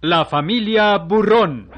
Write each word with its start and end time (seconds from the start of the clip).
La 0.00 0.24
familia 0.24 0.98
Burrón. 0.98 1.70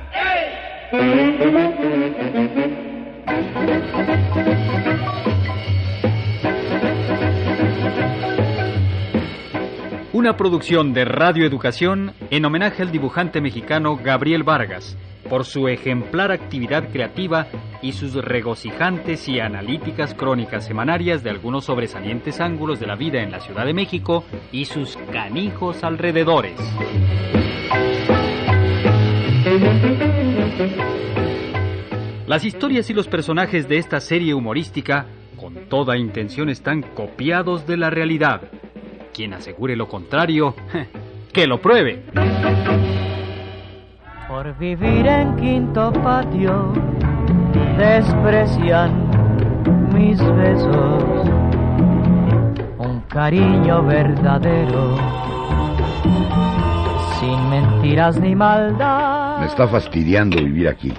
Una 10.13 10.37
producción 10.37 10.95
de 10.95 11.05
Radio 11.05 11.47
Educación 11.47 12.15
en 12.31 12.45
homenaje 12.45 12.83
al 12.83 12.91
dibujante 12.91 13.41
mexicano 13.41 13.97
Gabriel 14.03 14.43
Vargas 14.43 14.97
por 15.29 15.45
su 15.45 15.69
ejemplar 15.69 16.33
actividad 16.33 16.91
creativa 16.91 17.47
y 17.83 17.93
sus 17.93 18.15
regocijantes 18.15 19.29
y 19.29 19.41
analíticas 19.41 20.15
crónicas 20.15 20.67
semanarias 20.67 21.23
de 21.23 21.31
algunos 21.31 21.65
sobresalientes 21.65 22.41
ángulos 22.41 22.81
de 22.81 22.87
la 22.87 22.97
vida 22.97 23.23
en 23.23 23.31
la 23.31 23.41
Ciudad 23.41 23.67
de 23.67 23.75
México 23.75 24.25
y 24.53 24.65
sus 24.65 24.97
canijos 25.13 25.83
alrededores. 25.85 26.59
Las 32.27 32.45
historias 32.45 32.89
y 32.89 32.95
los 32.95 33.07
personajes 33.07 33.69
de 33.69 33.77
esta 33.77 34.01
serie 34.01 34.33
humorística, 34.33 35.07
con 35.37 35.69
toda 35.69 35.99
intención, 35.99 36.49
están 36.49 36.83
copiados 36.83 37.67
de 37.67 37.77
la 37.77 37.91
realidad. 37.91 38.51
Quien 39.13 39.35
asegure 39.35 39.77
lo 39.77 39.89
contrario, 39.89 40.55
que 41.33 41.47
lo 41.47 41.61
pruebe. 41.61 42.03
Por 44.45 44.59
vivir 44.59 45.07
en 45.07 45.37
quinto 45.37 45.91
patio, 45.91 46.71
desprecian 47.79 48.91
mis 49.91 50.19
besos. 50.37 51.03
Un 52.77 53.01
cariño 53.09 53.83
verdadero, 53.85 54.99
sin 57.19 57.49
mentiras 57.49 58.21
ni 58.21 58.35
maldad. 58.35 59.41
Me 59.41 59.47
está 59.47 59.67
fastidiando 59.67 60.37
vivir 60.37 60.69
aquí. 60.69 60.93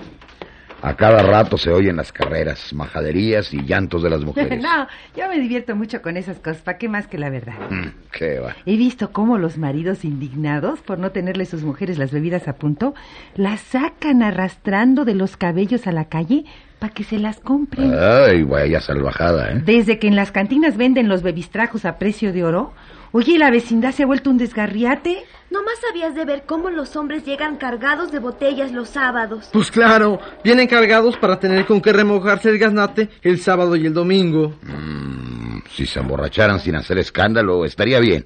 A 0.86 0.95
cada 0.95 1.23
rato 1.23 1.58
se 1.58 1.72
oyen 1.72 1.95
las 1.95 2.11
carreras, 2.11 2.72
majaderías 2.72 3.52
y 3.55 3.64
llantos 3.64 4.03
de 4.03 4.09
las 4.11 4.22
mujeres. 4.25 4.61
no, 4.61 4.88
yo 5.17 5.28
me 5.28 5.39
divierto 5.39 5.75
mucho 5.75 6.00
con 6.03 6.16
esas 6.16 6.38
cosas, 6.38 6.61
¿para 6.61 6.78
qué 6.78 6.88
más 6.88 7.08
que 7.08 7.17
la 7.17 7.31
verdad? 7.31 7.55
Mm, 7.72 7.88
qué 8.11 8.39
va. 8.39 8.55
He 8.67 8.78
visto 8.78 9.11
cómo 9.11 9.39
los 9.39 9.58
maridos 9.58 10.06
indignados 10.06 10.81
por 10.81 11.00
no 11.00 11.09
tenerle 11.09 11.45
sus 11.45 11.63
mujeres 11.63 11.97
las 11.97 12.11
bebidas 12.11 12.47
a 12.47 12.53
punto, 12.53 12.94
las 13.36 13.61
sacan 13.61 14.22
arrastrando 14.22 15.06
de 15.06 15.16
los 15.16 15.38
cabellos 15.38 15.88
a 15.88 15.91
la 15.91 16.06
calle 16.06 16.45
para 16.78 16.94
que 16.94 17.03
se 17.03 17.17
las 17.17 17.39
compren. 17.39 17.91
Ay, 17.97 18.44
vaya 18.44 18.80
salvajada, 18.80 19.53
¿eh? 19.53 19.61
Desde 19.66 19.97
que 19.97 20.08
en 20.08 20.16
las 20.16 20.31
cantinas 20.31 20.78
venden 20.78 21.08
los 21.08 21.23
bebistrajos 21.23 21.86
a 21.86 21.97
precio 21.97 22.31
de 22.31 22.44
oro, 22.44 22.73
oye, 23.16 23.38
la 23.38 23.49
vecindad 23.49 23.94
se 23.94 24.03
ha 24.03 24.05
vuelto 24.05 24.30
un 24.30 24.38
desgarriate. 24.38 25.23
Nomás 25.49 25.80
habías 25.89 26.13
de 26.16 26.25
ver 26.25 26.44
cómo 26.45 26.69
los 26.69 26.97
hombres 26.97 27.23
llegan 27.23 27.55
cargados 27.55 28.11
de 28.11 28.19
botellas 28.19 28.73
los 28.73 28.89
sábados. 28.89 29.49
Pues 29.53 29.72
claro, 29.72 30.19
vienen 30.44 30.67
cargados 30.67 31.16
para 31.16 31.39
tener 31.39 31.66
con 31.66 31.80
qué 31.80 31.94
remojarse 31.94 32.49
el 32.49 32.57
gaznate 32.57 33.09
el 33.22 33.39
sábado 33.39 33.77
y 33.77 33.85
el 33.85 33.94
domingo. 33.94 34.55
Mm, 34.63 35.59
si 35.69 35.85
se 35.85 36.02
emborracharan 36.02 36.59
sin 36.59 36.75
hacer 36.75 36.97
escándalo, 36.97 37.63
estaría 37.63 38.02
bien. 38.02 38.25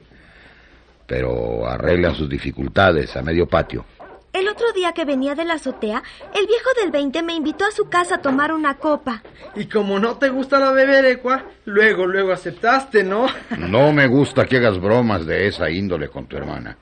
Pero 1.05 1.69
arreglan 1.69 2.15
sus 2.15 2.27
dificultades 2.27 3.15
a 3.15 3.21
medio 3.21 3.45
patio. 3.45 3.85
El 4.31 4.47
otro 4.47 4.71
día 4.73 4.93
que 4.93 5.05
venía 5.05 5.33
de 5.33 5.43
la 5.43 5.55
azotea, 5.55 6.03
el 6.35 6.45
viejo 6.45 6.69
del 6.81 6.91
20 6.91 7.23
me 7.23 7.33
invitó 7.33 7.65
a 7.65 7.71
su 7.71 7.89
casa 7.89 8.15
a 8.15 8.21
tomar 8.21 8.53
una 8.53 8.75
copa. 8.75 9.23
Y 9.55 9.65
como 9.65 9.99
no 9.99 10.17
te 10.17 10.29
gusta 10.29 10.59
la 10.59 10.71
beberecua, 10.71 11.45
luego, 11.65 12.05
luego 12.05 12.31
aceptaste, 12.31 13.03
¿no? 13.03 13.25
No 13.57 13.91
me 13.91 14.07
gusta 14.07 14.45
que 14.45 14.57
hagas 14.57 14.79
bromas 14.79 15.25
de 15.25 15.47
esa 15.47 15.69
índole 15.69 16.09
con 16.09 16.27
tu 16.27 16.37
hermana. 16.37 16.77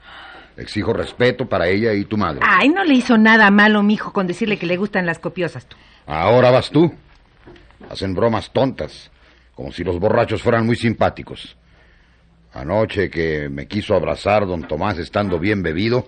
Exijo 0.58 0.92
respeto 0.92 1.48
para 1.48 1.68
ella 1.68 1.94
y 1.94 2.06
tu 2.06 2.18
madre. 2.18 2.42
Ay, 2.44 2.70
no 2.70 2.84
le 2.84 2.96
hizo 2.96 3.18
nada 3.18 3.50
malo, 3.52 3.82
mijo, 3.84 4.12
con 4.12 4.28
decirle 4.28 4.58
que 4.58 4.66
le 4.66 4.76
gustan 4.76 5.06
las 5.06 5.20
copiosas 5.20 5.68
tú. 5.68 5.78
Ahora 6.06 6.52
vas 6.52 6.70
tú. 6.70 6.92
Hacen 7.90 8.14
bromas 8.14 8.52
tontas, 8.52 9.12
como 9.54 9.72
si 9.72 9.84
los 9.84 10.00
borrachos 10.00 10.42
fueran 10.42 10.66
muy 10.66 10.76
simpáticos. 10.76 11.56
Anoche 12.54 13.10
que 13.10 13.50
me 13.50 13.68
quiso 13.68 13.96
abrazar 13.96 14.48
don 14.48 14.68
Tomás 14.68 14.98
estando 14.98 15.38
bien 15.38 15.62
bebido, 15.62 16.08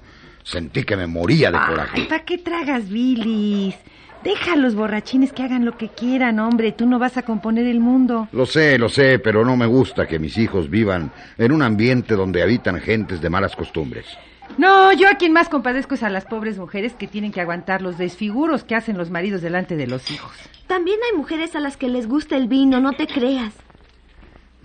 sentí 0.50 0.84
que 0.84 0.96
me 0.96 1.08
moría 1.08 1.52
de 1.52 1.58
Ay, 1.58 1.68
coraje. 1.70 2.02
¿para 2.06 2.24
qué 2.26 2.38
tragas 2.38 2.90
bilis? 2.90 3.76
Deja 4.24 4.54
a 4.54 4.56
los 4.58 4.76
borrachines 4.76 5.32
que 5.32 5.44
hagan 5.44 5.64
lo 5.64 5.78
que 5.78 5.88
quieran, 5.88 6.40
hombre. 6.40 6.74
Tú 6.74 6.86
no 6.86 7.00
vas 7.00 7.16
a 7.16 7.22
componer 7.22 7.66
el 7.68 7.80
mundo. 7.80 8.28
Lo 8.34 8.46
sé, 8.46 8.78
lo 8.78 8.90
sé, 8.90 9.18
pero 9.20 9.46
no 9.46 9.56
me 9.56 9.66
gusta 9.66 10.08
que 10.08 10.20
mis 10.20 10.38
hijos 10.38 10.70
vivan 10.70 11.12
en 11.38 11.54
un 11.54 11.62
ambiente 11.62 12.16
donde 12.16 12.44
habitan 12.44 12.82
gentes 12.82 13.22
de 13.22 13.30
malas 13.30 13.56
costumbres. 13.56 14.06
No, 14.58 14.92
yo 14.92 15.08
a 15.08 15.14
quien 15.16 15.32
más 15.32 15.48
compadezco 15.48 15.94
es 15.96 16.04
a 16.04 16.10
las 16.10 16.26
pobres 16.26 16.58
mujeres 16.58 16.94
que 16.96 17.08
tienen 17.08 17.32
que 17.32 17.40
aguantar 17.40 17.82
los 17.82 17.98
desfiguros 17.98 18.66
que 18.66 18.76
hacen 18.76 18.98
los 18.98 19.10
maridos 19.10 19.42
delante 19.42 19.78
de 19.78 19.88
los 19.88 20.12
hijos. 20.12 20.36
También 20.68 20.98
hay 21.10 21.18
mujeres 21.18 21.56
a 21.56 21.60
las 21.62 21.78
que 21.78 21.88
les 21.88 22.08
gusta 22.08 22.36
el 22.36 22.48
vino, 22.50 22.82
no 22.82 22.92
te 22.94 23.08
creas. 23.08 23.54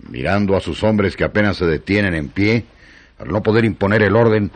Mirando 0.09 0.57
a 0.57 0.59
sus 0.59 0.83
hombres 0.83 1.15
que 1.15 1.23
apenas 1.23 1.57
se 1.57 1.65
detienen 1.65 2.13
en 2.13 2.27
pie, 2.29 2.65
al 3.19 3.29
no 3.29 3.41
poder 3.41 3.63
imponer 3.63 4.01
el 4.03 4.15
orden, 4.15 4.51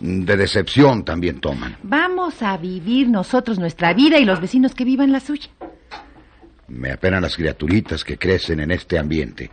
de 0.00 0.36
decepción 0.36 1.04
también 1.04 1.40
toman. 1.40 1.76
Vamos 1.82 2.42
a 2.42 2.56
vivir 2.56 3.08
nosotros 3.08 3.58
nuestra 3.58 3.94
vida 3.94 4.18
y 4.18 4.24
los 4.24 4.40
vecinos 4.40 4.74
que 4.74 4.84
vivan 4.84 5.12
la 5.12 5.20
suya. 5.20 5.48
Me 6.68 6.92
apenan 6.92 7.22
las 7.22 7.36
criaturitas 7.36 8.04
que 8.04 8.18
crecen 8.18 8.60
en 8.60 8.70
este 8.70 8.98
ambiente. 8.98 9.50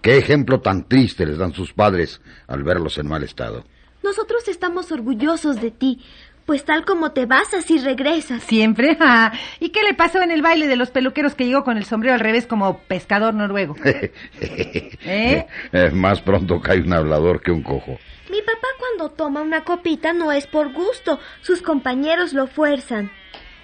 Qué 0.00 0.16
ejemplo 0.16 0.60
tan 0.60 0.88
triste 0.88 1.26
les 1.26 1.38
dan 1.38 1.52
sus 1.52 1.72
padres 1.72 2.20
al 2.46 2.62
verlos 2.62 2.98
en 2.98 3.08
mal 3.08 3.22
estado. 3.22 3.64
Nosotros 4.02 4.46
estamos 4.48 4.92
orgullosos 4.92 5.60
de 5.60 5.70
ti, 5.70 6.00
pues 6.48 6.64
tal 6.64 6.86
como 6.86 7.12
te 7.12 7.26
vas, 7.26 7.52
así 7.52 7.76
regresas. 7.76 8.42
Siempre. 8.42 8.96
Ah, 9.10 9.32
¿Y 9.60 9.68
qué 9.68 9.82
le 9.82 9.92
pasó 9.92 10.22
en 10.22 10.30
el 10.30 10.40
baile 10.40 10.66
de 10.66 10.76
los 10.76 10.90
peluqueros 10.90 11.34
que 11.34 11.44
llegó 11.44 11.62
con 11.62 11.76
el 11.76 11.84
sombrero 11.84 12.14
al 12.14 12.20
revés 12.20 12.46
como 12.46 12.78
pescador 12.78 13.34
noruego? 13.34 13.76
¿Eh? 14.40 15.46
Eh, 15.72 15.90
Más 15.92 16.22
pronto 16.22 16.58
cae 16.60 16.80
un 16.80 16.92
hablador 16.94 17.42
que 17.42 17.50
un 17.50 17.62
cojo. 17.62 17.98
Mi 18.30 18.40
papá 18.40 18.66
cuando 18.78 19.10
toma 19.14 19.42
una 19.42 19.62
copita 19.62 20.14
no 20.14 20.32
es 20.32 20.46
por 20.46 20.72
gusto, 20.72 21.20
sus 21.42 21.60
compañeros 21.60 22.32
lo 22.32 22.46
fuerzan. 22.46 23.10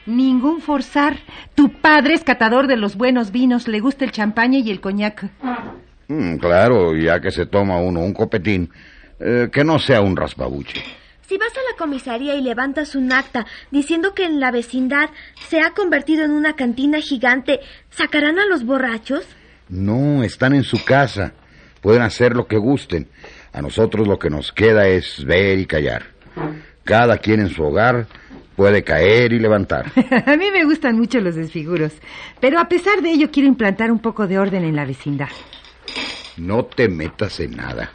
Ningún 0.05 0.61
forzar. 0.61 1.17
Tu 1.55 1.71
padre 1.71 2.15
es 2.15 2.23
catador 2.23 2.67
de 2.67 2.77
los 2.77 2.97
buenos 2.97 3.33
vinos, 3.33 3.67
le 3.67 3.81
gusta 3.81 4.05
el 4.05 4.13
champaña 4.13 4.59
y 4.59 4.71
el 4.71 4.83
coñac. 4.83 5.25
Mm, 6.09 6.37
claro, 6.37 6.95
ya 6.95 7.19
que 7.21 7.31
se 7.31 7.47
toma 7.47 7.79
uno 7.79 8.01
un 8.01 8.13
copetín, 8.13 8.71
eh, 9.21 9.49
que 9.51 9.65
no 9.65 9.79
sea 9.79 10.03
un 10.03 10.17
raspabuche. 10.17 10.83
Si 11.27 11.39
vas 11.39 11.53
a 11.53 11.73
la 11.73 11.77
comisaría 11.79 12.35
y 12.35 12.43
levantas 12.43 12.95
un 12.95 13.13
acta 13.13 13.47
diciendo 13.71 14.15
que 14.15 14.25
en 14.25 14.41
la 14.41 14.51
vecindad 14.51 15.09
se 15.49 15.61
ha 15.61 15.71
convertido 15.71 16.25
en 16.25 16.33
una 16.33 16.55
cantina 16.55 17.01
gigante, 17.01 17.61
¿sacarán 17.91 18.39
a 18.39 18.47
los 18.47 18.65
borrachos? 18.65 19.25
No, 19.69 20.23
están 20.23 20.55
en 20.55 20.65
su 20.65 20.85
casa. 20.85 21.33
Pueden 21.81 22.03
hacer 22.03 22.35
lo 22.35 22.47
que 22.47 22.59
gusten. 22.59 23.09
A 23.53 23.63
nosotros 23.63 24.07
lo 24.07 24.19
que 24.19 24.29
nos 24.29 24.53
queda 24.53 24.87
es 24.87 25.25
ver 25.25 25.59
y 25.59 25.67
callar. 25.67 26.13
Cada 26.85 27.17
quien 27.19 27.41
en 27.41 27.49
su 27.49 27.63
hogar 27.63 28.07
puede 28.55 28.85
caer 28.85 29.33
y 29.33 29.39
levantar. 29.39 29.87
a 30.27 30.37
mí 30.37 30.51
me 30.51 30.65
gustan 30.65 30.97
mucho 30.99 31.21
los 31.21 31.37
desfiguros, 31.37 31.93
pero 32.41 32.59
a 32.59 32.69
pesar 32.69 33.01
de 33.01 33.11
ello 33.11 33.31
quiero 33.31 33.49
implantar 33.49 33.91
un 33.91 34.01
poco 34.01 34.27
de 34.27 34.39
orden 34.39 34.65
en 34.65 34.77
la 34.77 34.85
vecindad. 34.85 35.31
No 36.37 36.65
te 36.65 36.89
metas 36.89 37.41
en 37.41 37.53
nada. 37.53 37.91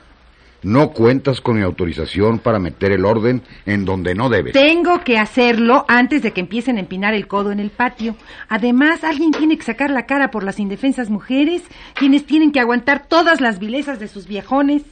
No 0.61 0.89
cuentas 0.91 1.39
con 1.39 1.57
mi 1.57 1.63
autorización 1.63 2.39
para 2.39 2.59
meter 2.59 2.91
el 2.91 3.05
orden 3.05 3.41
en 3.65 3.85
donde 3.85 4.13
no 4.13 4.29
debes. 4.29 4.53
Tengo 4.53 5.03
que 5.03 5.17
hacerlo 5.17 5.85
antes 5.87 6.21
de 6.21 6.31
que 6.31 6.41
empiecen 6.41 6.77
a 6.77 6.81
empinar 6.81 7.13
el 7.13 7.27
codo 7.27 7.51
en 7.51 7.59
el 7.59 7.69
patio. 7.69 8.15
Además, 8.49 9.03
alguien 9.03 9.31
tiene 9.31 9.57
que 9.57 9.63
sacar 9.63 9.89
la 9.89 10.05
cara 10.05 10.31
por 10.31 10.43
las 10.43 10.59
indefensas 10.59 11.09
mujeres, 11.09 11.63
quienes 11.95 12.25
tienen 12.25 12.51
que 12.51 12.59
aguantar 12.59 13.07
todas 13.07 13.39
las 13.39 13.59
vilezas 13.59 13.99
de 13.99 14.09
sus 14.09 14.27
viejones. 14.27 14.83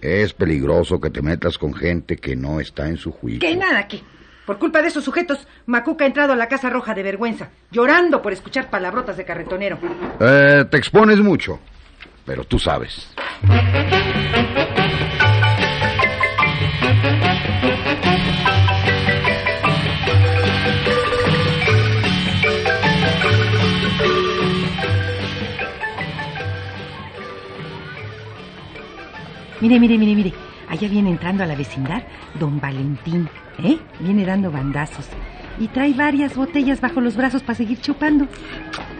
Es 0.00 0.32
peligroso 0.32 1.00
que 1.00 1.10
te 1.10 1.22
metas 1.22 1.56
con 1.56 1.72
gente 1.72 2.16
que 2.16 2.34
no 2.34 2.58
está 2.58 2.88
en 2.88 2.96
su 2.96 3.12
juicio. 3.12 3.40
Que 3.40 3.54
nada, 3.54 3.86
que. 3.86 4.00
Por 4.44 4.58
culpa 4.58 4.82
de 4.82 4.88
esos 4.88 5.04
sujetos, 5.04 5.46
Macuca 5.66 6.04
ha 6.04 6.08
entrado 6.08 6.32
a 6.32 6.36
la 6.36 6.48
Casa 6.48 6.68
Roja 6.68 6.94
de 6.94 7.04
vergüenza, 7.04 7.50
llorando 7.70 8.20
por 8.20 8.32
escuchar 8.32 8.70
palabrotas 8.70 9.16
de 9.16 9.24
carretonero. 9.24 9.78
Eh, 10.18 10.64
te 10.68 10.76
expones 10.76 11.20
mucho, 11.20 11.60
pero 12.26 12.42
tú 12.42 12.58
sabes. 12.58 13.14
Mire, 29.62 29.80
mire, 29.80 29.96
mire, 29.96 30.14
mire. 30.14 30.32
Allá 30.68 30.88
viene 30.88 31.08
entrando 31.10 31.42
a 31.42 31.46
la 31.46 31.54
vecindad 31.54 32.02
don 32.38 32.60
Valentín, 32.60 33.28
¿eh? 33.62 33.78
Viene 34.00 34.24
dando 34.26 34.50
bandazos. 34.50 35.06
y 35.58 35.68
trae 35.68 35.92
varias 35.92 36.34
botellas 36.34 36.80
bajo 36.80 37.00
los 37.02 37.14
brazos 37.14 37.42
para 37.42 37.54
seguir 37.54 37.78
chupando. 37.80 38.26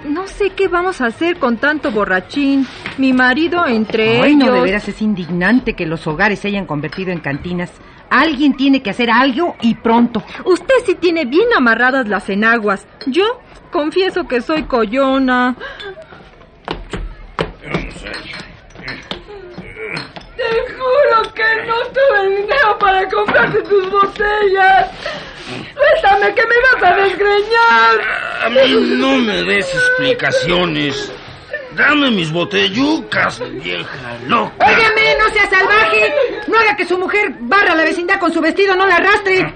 No 0.07 0.27
sé 0.27 0.51
qué 0.51 0.69
vamos 0.69 1.01
a 1.01 1.07
hacer 1.07 1.39
con 1.39 1.57
tanto 1.57 1.91
borrachín. 1.91 2.67
Mi 2.99 3.13
marido 3.15 3.67
entre 3.67 4.21
Ay, 4.21 4.33
ellos. 4.35 4.49
no, 4.49 4.53
de 4.55 4.61
veras 4.61 4.87
es 4.87 5.01
indignante 5.01 5.73
que 5.75 5.87
los 5.87 6.07
hogares 6.07 6.41
se 6.41 6.49
hayan 6.49 6.67
convertido 6.67 7.11
en 7.11 7.21
cantinas. 7.21 7.73
Alguien 8.11 8.55
tiene 8.55 8.83
que 8.83 8.91
hacer 8.91 9.11
algo 9.11 9.57
y 9.63 9.75
pronto. 9.77 10.23
Usted 10.45 10.75
sí 10.85 10.95
tiene 10.95 11.25
bien 11.25 11.49
amarradas 11.57 12.07
las 12.07 12.29
enaguas. 12.29 12.87
Yo 13.07 13.25
confieso 13.71 14.29
que 14.29 14.43
soy 14.43 14.65
coyona. 14.65 15.57
Te 20.43 20.75
juro 20.75 21.35
que 21.35 21.67
no 21.67 21.77
tuve 21.87 22.37
dinero 22.37 22.79
para 22.79 23.09
comprarte 23.09 23.63
tus 23.63 23.91
botellas. 23.91 24.91
Suéltame 25.75 26.35
que 26.35 26.43
me 26.47 26.55
vas 26.73 26.83
a 26.83 26.97
desgreñar. 26.97 28.01
A 28.45 28.49
mí 28.49 28.97
no 28.99 29.19
me 29.19 29.45
des 29.45 29.73
explicaciones. 29.73 31.13
Dame 31.77 32.11
mis 32.11 32.31
botellucas, 32.31 33.41
vieja 33.63 34.17
loca. 34.27 34.53
Óigame, 34.67 35.17
no 35.19 35.31
sea 35.33 35.49
salvaje. 35.49 36.13
No 36.49 36.59
haga 36.59 36.77
que 36.77 36.85
su 36.85 36.99
mujer 36.99 37.35
barra 37.41 37.75
la 37.75 37.85
vecindad 37.85 38.19
con 38.21 38.33
su 38.33 38.41
vestido, 38.41 38.75
no 38.77 38.87
la 38.87 38.97
arrastre. 38.97 39.55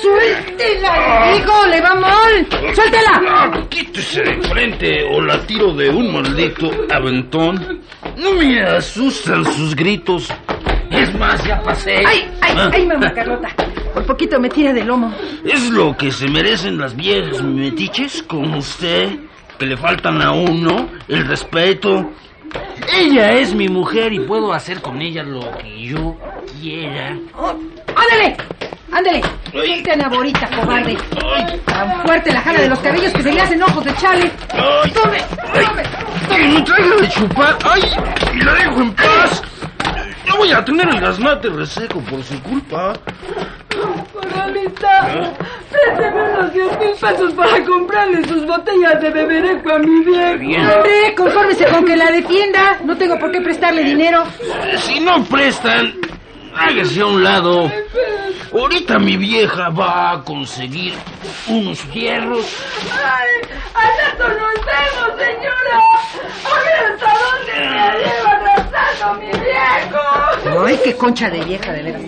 Suéltela, 0.00 1.26
le 1.30 1.38
digo, 1.38 1.66
le 1.70 1.80
va 1.80 1.94
mal. 1.94 2.46
Suéltela. 2.74 3.20
Ah, 3.28 3.60
quítese 3.68 4.22
de 4.22 4.42
frente 4.48 5.04
o 5.12 5.20
la 5.20 5.40
tiro 5.46 5.72
de 5.74 5.88
un 5.90 6.12
maldito 6.12 6.70
aventón. 6.90 7.80
No 8.16 8.32
me 8.34 8.60
asustan 8.62 9.44
sus 9.52 9.74
gritos. 9.76 10.28
Es 10.90 11.14
más, 11.14 11.42
ya 11.44 11.60
pasé. 11.62 12.02
Ay, 12.04 12.28
ay, 12.40 12.54
Ah, 12.56 12.70
ay, 12.72 12.86
mamá 12.86 13.12
Carlota. 13.14 13.48
Por 13.94 14.04
poquito 14.06 14.38
me 14.40 14.48
tira 14.48 14.72
del 14.72 14.86
lomo. 14.86 15.14
Es 15.44 15.70
lo 15.70 15.96
que 15.96 16.10
se 16.10 16.26
merecen 16.28 16.78
las 16.78 16.94
viejas 16.96 17.40
metiches 17.42 18.22
como 18.22 18.58
usted, 18.58 19.10
que 19.62 19.66
le 19.66 19.76
faltan 19.76 20.20
a 20.20 20.32
uno 20.32 20.88
el 21.06 21.24
respeto. 21.28 22.10
Ella 22.92 23.30
es 23.34 23.54
mi 23.54 23.68
mujer 23.68 24.12
y 24.12 24.18
puedo 24.18 24.52
hacer 24.52 24.82
con 24.82 25.00
ella 25.00 25.22
lo 25.22 25.56
que 25.58 25.84
yo 25.84 26.16
quiera. 26.60 27.16
Oh, 27.38 27.54
¡Ándale! 27.94 28.36
¡Ándale! 28.90 29.22
Suelta 29.52 29.94
Naborita, 29.94 30.48
cobarde. 30.48 30.98
Tan 31.64 32.02
fuerte 32.02 32.32
la 32.32 32.40
jala 32.40 32.60
de 32.60 32.68
los 32.70 32.78
cabellos 32.80 33.12
que 33.12 33.22
se 33.22 33.32
le 33.32 33.40
hacen 33.40 33.62
ojos 33.62 33.84
de 33.84 33.94
chale. 33.94 34.32
¡Tome! 34.50 35.18
¡Tome! 35.54 35.82
¡Que 36.28 36.48
me 36.48 36.62
traiga 36.62 36.96
de 36.96 37.08
chupar! 37.08 37.58
¡Ay! 37.64 37.82
¡Y 38.34 38.40
la 38.40 38.54
dejo 38.54 38.80
en 38.80 38.92
paz! 38.94 39.42
Yo 40.26 40.36
voy 40.38 40.50
a 40.50 40.64
tener 40.64 40.88
el 40.88 41.00
gaznate 41.00 41.48
reseco 41.50 42.00
por 42.00 42.20
su 42.24 42.42
culpa. 42.42 42.94
Moralita, 44.14 45.32
présteme 45.70 46.22
unos 46.22 46.52
10 46.52 46.78
mil 46.78 46.90
pesos 47.00 47.32
para 47.34 47.64
comprarle 47.64 48.26
sus 48.28 48.46
botellas 48.46 49.00
de 49.00 49.10
bebereco 49.10 49.72
a 49.72 49.78
mi 49.78 50.04
viejo. 50.04 50.38
Bien. 50.38 50.68
Hombre, 50.68 51.14
confórmese 51.16 51.64
con 51.66 51.84
que 51.84 51.96
la 51.96 52.10
defienda. 52.10 52.78
No 52.84 52.96
tengo 52.96 53.18
por 53.18 53.30
qué 53.32 53.40
prestarle 53.40 53.82
dinero. 53.82 54.24
Si 54.78 55.00
no 55.00 55.24
prestan, 55.24 55.94
hágase 56.54 57.00
a 57.00 57.06
un 57.06 57.24
lado. 57.24 57.70
Ahorita 58.52 58.98
mi 58.98 59.16
vieja 59.16 59.70
va 59.70 60.12
a 60.12 60.22
conseguir 60.24 60.92
unos 61.48 61.80
fierros. 61.80 62.44
¡Ay! 62.92 63.48
¡Allá 63.74 64.14
conocemos, 64.18 65.18
señora! 65.18 65.76
¡A 66.44 66.54
ver 66.60 66.92
hasta 66.92 67.10
dónde 67.22 67.52
me 67.54 68.04
lleva 68.04 68.30
arrastrando 68.30 69.20
mi 69.20 69.30
viejo! 69.40 70.66
Ay, 70.66 70.80
qué 70.84 70.96
concha 70.96 71.30
de 71.30 71.40
vieja, 71.44 71.72
de 71.72 71.82
veras. 71.82 72.02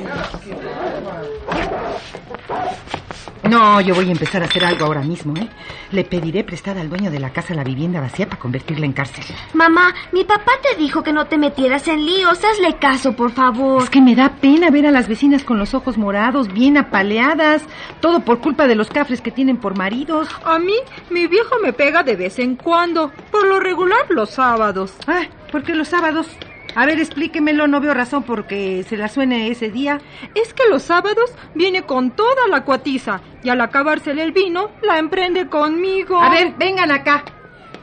No, 3.49 3.81
yo 3.83 3.95
voy 3.95 4.09
a 4.09 4.13
empezar 4.13 4.43
a 4.43 4.47
hacer 4.47 4.65
algo 4.65 4.87
ahora 4.87 5.03
mismo, 5.03 5.37
¿eh? 5.37 5.47
Le 5.93 6.05
pediré 6.05 6.45
prestada 6.45 6.81
al 6.81 6.89
dueño 6.89 7.11
de 7.11 7.21
la 7.21 7.31
casa 7.31 7.55
la 7.55 7.63
vivienda 7.63 8.01
vacía 8.01 8.27
para 8.27 8.41
convertirla 8.41 8.87
en 8.87 8.95
cárcel. 8.95 9.23
Mamá, 9.53 9.95
mi 10.13 10.25
papá 10.25 10.53
te 10.63 10.77
dijo 10.77 11.03
que 11.03 11.13
no 11.13 11.27
te 11.27 11.37
metieras 11.37 11.87
en 11.89 12.07
líos. 12.07 12.43
Hazle 12.43 12.79
caso, 12.79 13.15
por 13.15 13.33
favor. 13.33 13.83
Es 13.83 13.91
que 13.91 14.01
me 14.01 14.17
da 14.17 14.31
pena 14.31 14.71
ver 14.71 14.87
a 14.87 14.91
las 14.91 15.09
vecinas 15.09 15.45
con 15.45 15.59
los 15.59 15.75
ojos 15.75 15.99
morados, 15.99 16.53
bien 16.53 16.79
apaleadas. 16.79 17.63
Todo 18.01 18.21
por 18.21 18.41
culpa 18.41 18.67
de 18.67 18.77
los 18.77 18.89
cafres 18.89 19.21
que 19.21 19.31
tienen 19.31 19.59
por 19.59 19.77
maridos. 19.77 20.29
A 20.45 20.59
mí, 20.59 20.77
mi 21.11 21.27
viejo 21.27 21.57
me 21.63 21.75
pega 21.75 22.03
de 22.03 22.17
vez 22.17 22.39
en 22.39 22.57
cuando. 22.57 23.13
Por 23.31 23.47
lo 23.47 23.61
regular, 23.61 24.07
los 24.09 24.31
sábados. 24.31 24.95
Ah, 25.07 25.23
¿por 25.53 25.63
qué 25.63 25.75
los 25.75 25.89
sábados? 25.89 26.27
A 26.75 26.87
ver, 26.87 26.99
explíquemelo, 26.99 27.67
no 27.69 27.81
veo 27.81 27.95
razón 27.95 28.23
porque 28.25 28.85
se 28.89 28.97
la 28.97 29.09
suene 29.09 29.49
ese 29.49 29.71
día. 29.71 30.01
Es 30.35 30.53
que 30.55 30.65
los 30.69 30.83
sábados 30.83 31.33
viene 31.55 31.83
con 31.83 32.11
toda 32.11 32.49
la 32.49 32.65
cuatiza 32.65 33.21
y 33.43 33.49
al 33.49 33.61
acabársele 33.61 34.23
el 34.23 34.33
vino, 34.33 34.71
la 34.83 34.99
emprende 34.99 35.49
conmigo. 35.49 36.21
A 36.21 36.31
ver, 36.31 36.55
vengan 36.59 36.91
acá. 36.91 37.25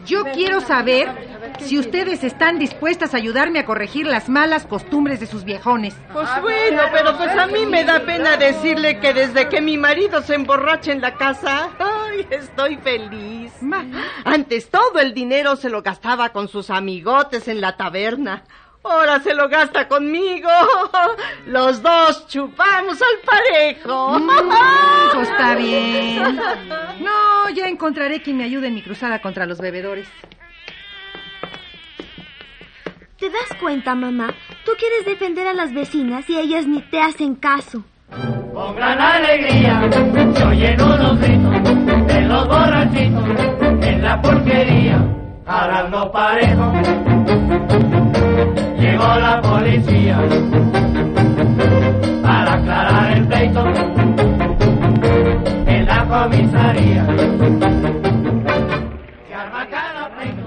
Yo 0.05 0.23
quiero 0.33 0.61
saber 0.61 1.07
si 1.59 1.77
ustedes 1.77 2.23
están 2.23 2.57
dispuestas 2.57 3.13
a 3.13 3.17
ayudarme 3.17 3.59
a 3.59 3.65
corregir 3.65 4.07
las 4.07 4.29
malas 4.29 4.65
costumbres 4.65 5.19
de 5.19 5.27
sus 5.27 5.43
viejones. 5.43 5.95
Pues 6.11 6.27
bueno, 6.41 6.81
pero 6.91 7.15
pues 7.17 7.29
a 7.38 7.45
mí 7.45 7.67
me 7.67 7.83
da 7.83 7.99
pena 7.99 8.35
decirle 8.35 8.99
que 8.99 9.13
desde 9.13 9.47
que 9.47 9.61
mi 9.61 9.77
marido 9.77 10.23
se 10.23 10.33
emborracha 10.33 10.91
en 10.91 11.01
la 11.01 11.13
casa, 11.17 11.69
ay, 11.77 12.25
estoy 12.31 12.77
feliz. 12.77 13.53
Ma- 13.61 13.85
Antes 14.25 14.71
todo 14.71 14.99
el 14.99 15.13
dinero 15.13 15.55
se 15.55 15.69
lo 15.69 15.83
gastaba 15.83 16.29
con 16.29 16.47
sus 16.47 16.71
amigotes 16.71 17.47
en 17.47 17.61
la 17.61 17.77
taberna. 17.77 18.43
Ahora 18.83 19.19
se 19.19 19.33
lo 19.36 19.48
gasta 19.48 19.88
conmigo. 19.88 20.50
Los 21.45 21.81
dos 21.81 22.28
chupamos 22.28 23.00
al 23.01 23.19
parejo. 23.25 24.19
Mm, 24.19 24.30
pues 25.13 25.30
está 25.30 25.56
bien. 25.56 26.39
No, 27.01 27.50
ya 27.50 27.68
encontraré 27.68 28.22
quien 28.22 28.38
me 28.38 28.44
ayude 28.44 28.68
en 28.68 28.75
mi 28.75 28.81
cruzada 28.83 29.19
contra 29.22 29.45
los 29.48 29.60
bebedores. 29.60 30.07
¿Te 33.18 33.30
das 33.30 33.57
cuenta, 33.60 33.95
mamá? 33.95 34.33
Tú 34.66 34.72
quieres 34.78 35.06
defender 35.06 35.48
a 35.48 35.54
las 35.54 35.74
vecinas 35.74 36.30
y 36.30 36.38
ellas 36.39 36.68
ni 36.68 36.81
te 36.81 37.00
hacen 37.01 37.36
caso. 37.36 37.84
Con 38.54 38.75
gran 38.75 39.00
alegría 39.00 39.81
se 40.36 40.44
oyen 40.44 40.81
unos 40.81 41.19
gritos 41.19 42.07
de 42.07 42.22
los 42.22 42.48
borrachitos 42.48 43.24
en 43.81 44.01
la 44.04 44.22
porquería, 44.22 45.06
jalando 45.45 46.12
parejo. 46.12 46.74
Llegó 48.79 49.15
la 49.15 49.41
policía 49.41 50.19
para 52.21 52.53
aclarar 52.53 53.17
el 53.17 53.27
pleito 53.27 53.65
en 55.67 55.85
la 55.85 56.07
comisaría. 56.07 57.05
Se 59.27 59.33
arma 59.33 59.67
cada 59.69 60.10
pleito 60.15 60.41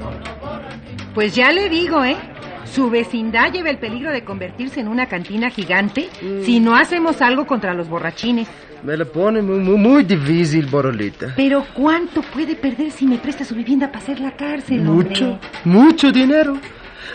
con 0.00 0.14
los 0.20 0.40
borrachitos. 0.40 1.06
Pues 1.14 1.34
ya 1.34 1.52
le 1.52 1.68
digo, 1.68 2.04
¿eh? 2.04 2.16
Su 2.64 2.90
vecindad 2.90 3.52
lleva 3.52 3.70
el 3.70 3.78
peligro 3.78 4.10
de 4.10 4.24
convertirse 4.24 4.80
en 4.80 4.88
una 4.88 5.06
cantina 5.06 5.48
gigante 5.50 6.08
si 6.44 6.58
no 6.58 6.74
hacemos 6.74 7.22
algo 7.22 7.46
contra 7.46 7.72
los 7.72 7.88
borrachines. 7.88 8.48
Me 8.82 8.96
lo 8.96 9.10
pone 9.10 9.40
muy, 9.40 9.60
muy, 9.60 9.76
muy 9.76 10.02
difícil, 10.04 10.66
Borolita. 10.66 11.32
Pero 11.36 11.64
¿cuánto 11.72 12.20
puede 12.20 12.54
perder 12.54 12.90
si 12.90 13.06
me 13.06 13.16
presta 13.16 13.44
su 13.44 13.54
vivienda 13.54 13.86
para 13.86 14.00
hacer 14.00 14.20
la 14.20 14.32
cárcel, 14.32 14.80
hombre? 14.86 15.08
Mucho, 15.08 15.38
mucho 15.64 16.12
dinero. 16.12 16.58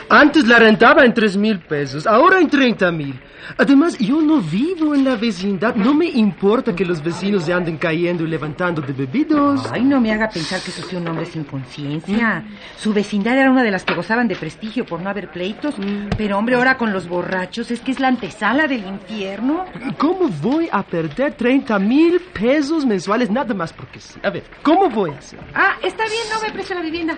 Antes 0.10 0.48
la 0.48 0.60
rentaba 0.60 1.06
en 1.06 1.14
tres 1.14 1.38
mil 1.38 1.60
pesos, 1.60 2.08
ahora 2.08 2.40
en 2.40 2.50
treinta 2.50 2.92
mil. 2.92 3.20
Además, 3.58 3.98
yo 3.98 4.22
no 4.22 4.42
vivo 4.42 4.94
en 4.94 5.04
la 5.06 5.16
vecindad. 5.16 5.76
No 5.76 5.94
me 5.94 6.06
importa 6.06 6.76
que 6.76 6.86
los 6.86 7.04
vecinos 7.04 7.46
se 7.46 7.54
anden 7.54 7.78
cayendo 7.78 8.24
y 8.24 8.28
levantando 8.28 8.82
de 8.82 8.94
bebidos. 8.94 9.66
Ay, 9.72 9.84
no 9.84 10.00
me 10.00 10.12
haga 10.12 10.30
pensar 10.30 10.62
que 10.62 10.72
soy 10.72 10.98
un 10.98 11.08
hombre 11.08 11.26
sin 11.26 11.44
conciencia. 11.46 12.44
Su 12.78 12.94
vecindad 12.94 13.38
era 13.38 13.50
una 13.50 13.64
de 13.64 13.72
las 13.72 13.84
que 13.84 13.94
gozaban 13.96 14.28
de 14.28 14.36
prestigio 14.36 14.86
por 14.86 15.02
no 15.02 15.10
haber 15.10 15.32
pleitos. 15.32 15.76
Pero, 16.18 16.38
hombre, 16.38 16.56
ahora 16.56 16.78
con 16.78 16.94
los 16.94 17.08
borrachos 17.08 17.72
es 17.72 17.80
que 17.82 17.92
es 17.92 18.00
la 18.00 18.10
antesala 18.10 18.68
del 18.68 18.86
infierno. 18.86 19.66
¿Cómo 19.98 20.30
voy 20.42 20.70
a 20.72 20.84
perder 20.84 21.34
30 21.34 21.80
mil 21.80 22.20
pesos 22.20 22.86
mensuales 22.86 23.30
nada 23.32 23.54
más 23.54 23.74
porque 23.74 24.00
sí? 24.00 24.20
A 24.24 24.30
ver, 24.30 24.44
¿cómo 24.62 24.90
voy 24.90 25.12
a 25.12 25.18
hacer? 25.18 25.40
Ah, 25.56 25.76
está 25.82 26.04
bien, 26.06 26.24
no 26.34 26.42
me 26.42 26.52
preste 26.54 26.76
la 26.76 26.82
vivienda. 26.82 27.18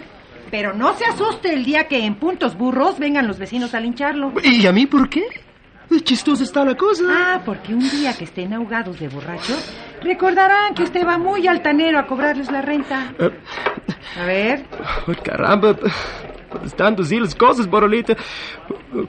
Pero 0.51 0.73
no 0.73 0.93
se 0.95 1.05
asuste 1.05 1.53
el 1.53 1.63
día 1.63 1.87
que 1.87 2.05
en 2.05 2.15
puntos 2.15 2.57
burros 2.57 2.99
vengan 2.99 3.27
los 3.27 3.39
vecinos 3.39 3.73
a 3.73 3.79
lincharlo. 3.79 4.33
¿Y 4.43 4.67
a 4.67 4.71
mí 4.71 4.85
por 4.85 5.09
qué? 5.09 5.23
Chistosa 6.03 6.43
está 6.43 6.63
la 6.63 6.75
cosa. 6.75 7.03
Ah, 7.09 7.41
porque 7.45 7.73
un 7.73 7.89
día 7.89 8.13
que 8.13 8.23
estén 8.23 8.53
ahogados 8.53 8.99
de 8.99 9.09
borrachos, 9.09 9.73
recordarán 10.01 10.73
que 10.73 10.83
usted 10.83 11.05
va 11.05 11.17
muy 11.17 11.47
altanero 11.47 11.99
a 11.99 12.07
cobrarles 12.07 12.49
la 12.51 12.61
renta. 12.61 13.13
A 14.19 14.25
ver. 14.25 14.65
oh, 15.07 15.13
caramba, 15.21 15.75
estando 16.65 17.03
así 17.03 17.19
las 17.19 17.35
cosas, 17.35 17.67
Borolita, 17.67 18.15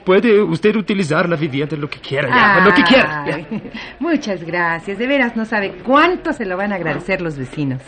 puede 0.03 0.41
usted 0.41 0.75
utilizar 0.75 1.27
la 1.29 1.35
vivienda 1.35 1.77
lo 1.77 1.89
que 1.89 1.99
quiera, 1.99 2.29
ya, 2.29 2.65
lo 2.65 2.73
que 2.73 2.83
quiera. 2.83 3.25
ya. 3.27 3.47
Muchas 3.99 4.43
gracias. 4.43 4.97
De 4.97 5.07
veras 5.07 5.35
no 5.35 5.45
sabe 5.45 5.75
cuánto 5.83 6.33
se 6.33 6.45
lo 6.45 6.57
van 6.57 6.73
a 6.73 6.75
agradecer 6.75 7.21
los 7.21 7.37
vecinos. 7.37 7.81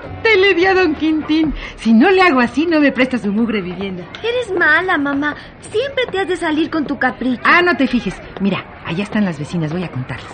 Sustote 0.00 0.36
le 0.36 0.54
di 0.54 0.66
a 0.66 0.74
don 0.74 0.94
Quintín! 0.94 1.54
Si 1.76 1.92
no 1.92 2.10
le 2.10 2.22
hago 2.22 2.40
así, 2.40 2.66
no 2.66 2.80
me 2.80 2.92
presta 2.92 3.18
su 3.18 3.32
mugre 3.32 3.60
vivienda. 3.60 4.04
Eres 4.22 4.50
mala, 4.56 4.98
mamá. 4.98 5.36
Siempre 5.60 6.06
te 6.10 6.20
has 6.20 6.28
de 6.28 6.36
salir 6.36 6.70
con 6.70 6.86
tu 6.86 6.98
capricho. 6.98 7.42
Ah, 7.44 7.62
no 7.62 7.76
te 7.76 7.86
fijes. 7.86 8.14
Mira, 8.40 8.64
allá 8.84 9.04
están 9.04 9.24
las 9.24 9.38
vecinas, 9.38 9.72
voy 9.72 9.84
a 9.84 9.90
contarles. 9.90 10.32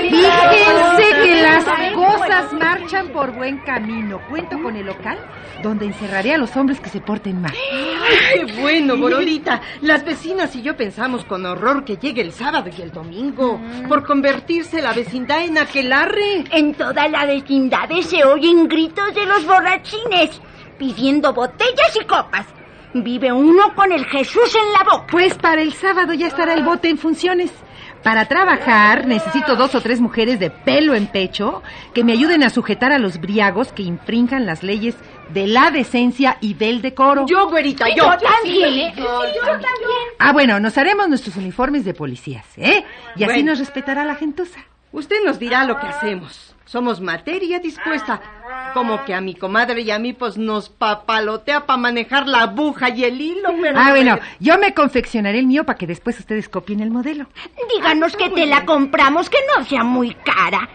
Fíjense 0.00 1.04
que 1.22 1.42
las 1.42 1.64
cosas 1.94 2.52
marchan 2.52 3.08
por 3.08 3.32
buen 3.32 3.58
camino. 3.58 4.20
Cuento 4.28 4.60
con 4.62 4.76
el 4.76 4.86
local 4.86 5.18
donde 5.62 5.86
encerraré 5.86 6.34
a 6.34 6.38
los 6.38 6.56
hombres 6.56 6.80
que 6.80 6.88
se 6.88 7.00
porten 7.00 7.40
mal. 7.40 7.52
¡Ay, 8.08 8.46
qué 8.46 8.60
bueno, 8.60 8.96
Borolita! 8.96 9.60
Las 9.82 10.04
vecinas 10.04 10.54
y 10.56 10.62
yo 10.62 10.76
pensamos 10.76 11.24
con 11.24 11.44
horror 11.44 11.84
que 11.84 11.96
llegue 11.96 12.22
el 12.22 12.32
sábado 12.32 12.70
y 12.76 12.80
el 12.80 12.90
domingo 12.90 13.60
por 13.88 14.04
convertirse 14.04 14.80
la 14.80 14.92
vecindad 14.92 15.44
en 15.44 15.58
aquelarre. 15.58 16.44
En 16.50 16.74
toda 16.74 17.08
la 17.08 17.26
vecindad 17.26 17.90
se 18.02 18.24
oyen 18.24 18.68
gritos 18.68 19.14
de 19.14 19.26
los 19.26 19.44
borrachines 19.46 20.40
pidiendo 20.78 21.32
botellas 21.32 21.96
y 22.00 22.04
copas. 22.06 22.46
Vive 22.94 23.30
uno 23.32 23.74
con 23.74 23.92
el 23.92 24.06
Jesús 24.06 24.54
en 24.54 24.72
la 24.72 24.84
boca. 24.84 25.06
Pues 25.10 25.34
para 25.34 25.60
el 25.60 25.74
sábado 25.74 26.14
ya 26.14 26.28
estará 26.28 26.54
el 26.54 26.62
bote 26.62 26.88
en 26.88 26.98
funciones. 26.98 27.50
Para 28.02 28.26
trabajar 28.26 29.06
necesito 29.06 29.56
dos 29.56 29.74
o 29.74 29.80
tres 29.80 30.00
mujeres 30.00 30.38
de 30.38 30.50
pelo 30.50 30.94
en 30.94 31.08
pecho 31.08 31.62
que 31.94 32.04
me 32.04 32.12
ayuden 32.12 32.42
a 32.44 32.50
sujetar 32.50 32.92
a 32.92 32.98
los 32.98 33.20
briagos 33.20 33.72
que 33.72 33.82
infrinjan 33.82 34.46
las 34.46 34.62
leyes 34.62 34.94
de 35.34 35.46
la 35.46 35.70
decencia 35.70 36.38
y 36.40 36.54
del 36.54 36.80
decoro. 36.80 37.26
Yo, 37.26 37.48
güerita, 37.50 37.86
yo. 37.88 37.96
Yo 38.04 38.16
también, 38.18 38.74
¿eh? 38.78 38.92
Yo 38.96 39.20
también. 39.42 39.68
Ah, 40.18 40.32
bueno, 40.32 40.58
nos 40.60 40.78
haremos 40.78 41.08
nuestros 41.08 41.36
uniformes 41.36 41.84
de 41.84 41.92
policías, 41.92 42.46
¿eh? 42.56 42.84
Y 43.16 43.24
así 43.24 43.32
Bueno. 43.34 43.50
nos 43.50 43.58
respetará 43.58 44.04
la 44.04 44.14
gentuza. 44.14 44.60
Usted 44.92 45.16
nos 45.26 45.38
dirá 45.38 45.64
lo 45.64 45.78
que 45.78 45.86
hacemos. 45.86 46.54
Somos 46.68 47.00
materia 47.00 47.60
dispuesta. 47.60 48.20
Como 48.74 49.02
que 49.06 49.14
a 49.14 49.22
mi 49.22 49.34
comadre 49.34 49.80
y 49.80 49.90
a 49.90 49.98
mí 49.98 50.12
pues 50.12 50.36
nos 50.36 50.68
papalotea 50.68 51.64
para 51.64 51.78
manejar 51.78 52.28
la 52.28 52.42
aguja 52.42 52.90
y 52.90 53.04
el 53.04 53.18
hilo, 53.18 53.48
pero... 53.58 53.78
Ah, 53.78 53.90
bueno, 53.90 54.18
yo 54.38 54.58
me 54.58 54.74
confeccionaré 54.74 55.38
el 55.38 55.46
mío 55.46 55.64
para 55.64 55.78
que 55.78 55.86
después 55.86 56.18
ustedes 56.18 56.50
copien 56.50 56.80
el 56.80 56.90
modelo. 56.90 57.26
Díganos 57.74 58.14
que 58.14 58.28
te 58.28 58.44
la 58.44 58.66
compramos, 58.66 59.30
que 59.30 59.38
no 59.56 59.64
sea 59.64 59.82
muy 59.82 60.14
cara. 60.14 60.68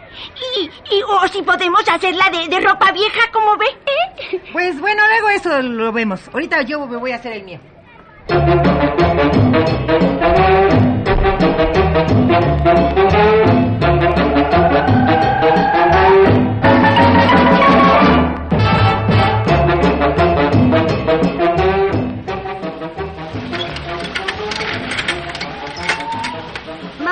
Y, 0.58 0.64
y 0.96 1.04
o 1.04 1.28
si 1.28 1.44
podemos 1.44 1.88
hacerla 1.88 2.26
de, 2.32 2.48
de 2.48 2.60
ropa 2.60 2.92
vieja, 2.92 3.32
como 3.32 3.56
ve. 3.56 3.68
¿eh? 3.68 4.42
Pues 4.52 4.80
bueno, 4.80 5.04
luego 5.08 5.30
eso 5.30 5.62
lo 5.62 5.92
vemos. 5.92 6.28
Ahorita 6.34 6.64
yo 6.64 6.88
me 6.88 6.98
voy 6.98 7.12
a 7.12 7.18
hacer 7.18 7.34
el 7.34 7.44
mío. 7.44 7.60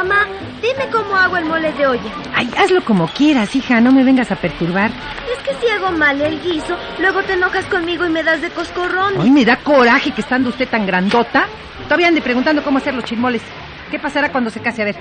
Mamá, 0.03 0.25
dime 0.63 0.89
cómo 0.91 1.15
hago 1.15 1.37
el 1.37 1.45
mole 1.45 1.71
de 1.73 1.85
olla. 1.85 2.11
Ay, 2.33 2.49
hazlo 2.57 2.83
como 2.83 3.07
quieras, 3.07 3.55
hija, 3.55 3.79
no 3.81 3.91
me 3.91 4.03
vengas 4.03 4.31
a 4.31 4.35
perturbar. 4.35 4.89
Es 5.31 5.43
que 5.43 5.53
si 5.63 5.71
hago 5.71 5.91
mal 5.91 6.19
el 6.19 6.41
guiso, 6.41 6.75
luego 6.97 7.21
te 7.21 7.33
enojas 7.33 7.65
conmigo 7.65 8.03
y 8.07 8.09
me 8.09 8.23
das 8.23 8.41
de 8.41 8.49
coscorrón. 8.49 9.19
Hoy 9.19 9.29
me 9.29 9.45
da 9.45 9.57
coraje 9.57 10.09
que 10.09 10.21
estando 10.21 10.49
usted 10.49 10.67
tan 10.67 10.87
grandota, 10.87 11.45
todavía 11.83 12.07
ande 12.07 12.23
preguntando 12.23 12.63
cómo 12.63 12.79
hacer 12.79 12.95
los 12.95 13.03
chismoles. 13.03 13.43
¿Qué 13.91 13.99
pasará 13.99 14.31
cuando 14.31 14.49
se 14.49 14.59
case? 14.59 14.81
A 14.81 14.85
ver. 14.85 14.95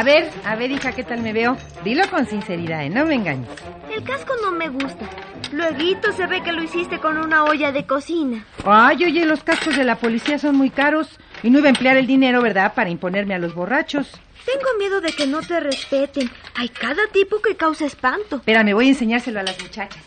A 0.00 0.02
ver, 0.02 0.30
a 0.46 0.56
ver, 0.56 0.70
hija, 0.70 0.92
¿qué 0.92 1.04
tal 1.04 1.20
me 1.20 1.34
veo? 1.34 1.58
Dilo 1.84 2.08
con 2.08 2.26
sinceridad, 2.26 2.82
¿eh? 2.82 2.88
No 2.88 3.04
me 3.04 3.16
engañes. 3.16 3.50
El 3.94 4.02
casco 4.02 4.32
no 4.42 4.50
me 4.50 4.70
gusta. 4.70 5.04
Luego 5.52 5.76
se 6.16 6.26
ve 6.26 6.42
que 6.42 6.52
lo 6.52 6.62
hiciste 6.62 6.98
con 6.98 7.18
una 7.18 7.44
olla 7.44 7.70
de 7.70 7.84
cocina. 7.84 8.46
Ay, 8.64 9.04
oye, 9.04 9.26
los 9.26 9.44
cascos 9.44 9.76
de 9.76 9.84
la 9.84 9.96
policía 9.96 10.38
son 10.38 10.56
muy 10.56 10.70
caros. 10.70 11.18
Y 11.42 11.50
no 11.50 11.58
iba 11.58 11.66
a 11.66 11.72
emplear 11.72 11.98
el 11.98 12.06
dinero, 12.06 12.40
¿verdad?, 12.40 12.72
para 12.72 12.88
imponerme 12.88 13.34
a 13.34 13.38
los 13.38 13.54
borrachos. 13.54 14.10
Tengo 14.46 14.68
miedo 14.78 15.02
de 15.02 15.12
que 15.12 15.26
no 15.26 15.42
te 15.42 15.60
respeten. 15.60 16.30
Hay 16.54 16.70
cada 16.70 17.06
tipo 17.12 17.42
que 17.42 17.56
causa 17.56 17.84
espanto. 17.84 18.36
Espera, 18.36 18.64
me 18.64 18.72
voy 18.72 18.86
a 18.86 18.88
enseñárselo 18.88 19.40
a 19.40 19.42
las 19.42 19.60
muchachas. 19.60 20.02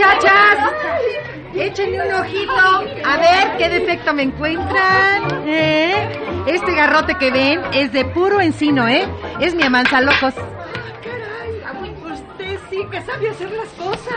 Muchachas, 0.00 0.58
échenle 1.54 2.08
un 2.08 2.14
ojito. 2.14 2.52
A 3.04 3.16
ver 3.18 3.56
qué 3.58 3.68
defecto 3.68 4.14
me 4.14 4.22
encuentran. 4.22 5.46
¿Eh? 5.46 5.94
Este 6.46 6.74
garrote 6.74 7.16
que 7.16 7.30
ven 7.30 7.60
es 7.72 7.92
de 7.92 8.04
puro 8.04 8.40
encino, 8.40 8.88
¿eh? 8.88 9.06
Es 9.40 9.54
mi 9.54 9.62
amansalojos. 9.62 10.34
Usted 10.34 10.59
sí 12.68 12.78
que 12.90 13.00
sabe 13.02 13.30
hacer 13.30 13.50
las 13.50 13.68
cosas. 13.70 14.14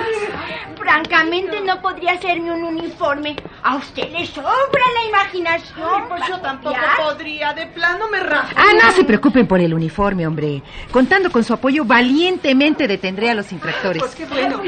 Francamente, 0.78 1.62
no 1.62 1.82
podría 1.82 2.14
hacerme 2.14 2.52
un 2.52 2.64
uniforme. 2.64 3.36
A 3.62 3.76
usted 3.76 4.10
le 4.12 4.26
sobra 4.26 4.84
la 4.96 5.08
imaginación. 5.10 6.08
Pues 6.08 6.22
yo 6.28 6.40
tampoco 6.40 6.76
copiar. 6.76 6.98
podría, 6.98 7.54
de 7.54 7.68
plano 7.68 8.10
me 8.10 8.20
rajo. 8.20 8.50
Ah, 8.56 8.74
no 8.82 8.92
se 8.92 9.04
preocupen 9.04 9.48
por 9.48 9.60
el 9.60 9.74
uniforme, 9.74 10.28
hombre. 10.28 10.62
Contando 10.92 11.32
con 11.32 11.44
su 11.44 11.54
apoyo, 11.54 11.86
valientemente 11.86 12.88
detendré 12.88 13.30
a 13.30 13.36
los 13.36 13.52
infractores. 13.52 14.02
Pues 14.02 14.16
qué 14.16 14.26
bueno. 14.26 14.62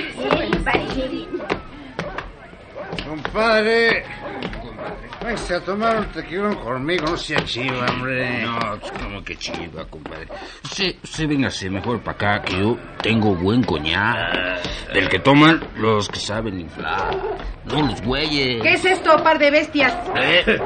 Compadre, 3.07 4.03
váyase 5.25 5.55
a 5.55 5.59
tomar 5.59 5.97
un 5.97 6.05
tequilón 6.11 6.55
conmigo, 6.55 7.07
no 7.07 7.17
sea 7.17 7.43
chiva, 7.43 7.87
hombre. 7.89 8.43
No, 8.43 8.77
pues, 8.79 8.91
como 8.91 9.23
que 9.23 9.35
chiva, 9.35 9.83
compadre. 9.89 10.27
Usted, 10.63 10.95
usted 11.03 11.27
véngase 11.27 11.69
mejor 11.69 11.99
para 12.01 12.15
acá, 12.15 12.41
que 12.43 12.59
yo 12.59 12.77
tengo 13.01 13.33
buen 13.35 13.63
coñac. 13.63 14.61
Del 14.93 15.09
que 15.09 15.19
toman 15.19 15.59
los 15.77 16.09
que 16.09 16.19
saben 16.19 16.59
inflar. 16.59 17.17
No 17.65 17.81
los 17.81 18.01
güeyes. 18.03 18.61
¿Qué 18.61 18.73
es 18.73 18.85
esto, 18.85 19.17
par 19.23 19.39
de 19.39 19.49
bestias? 19.49 19.93
¿Eh? 20.15 20.43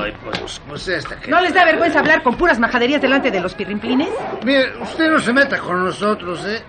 Ay, 0.00 0.12
pues, 0.22 0.60
pues 0.68 0.88
esta 0.88 1.18
que... 1.18 1.30
¿No 1.30 1.40
les 1.40 1.54
da 1.54 1.64
vergüenza 1.64 2.00
hablar 2.00 2.22
con 2.22 2.36
puras 2.36 2.58
majaderías 2.58 3.00
delante 3.00 3.30
de 3.30 3.40
los 3.40 3.54
pirrimplines? 3.54 4.10
Mire, 4.44 4.76
usted 4.82 5.10
no 5.10 5.18
se 5.18 5.32
meta 5.32 5.58
con 5.58 5.82
nosotros, 5.82 6.44
¿eh? 6.46 6.62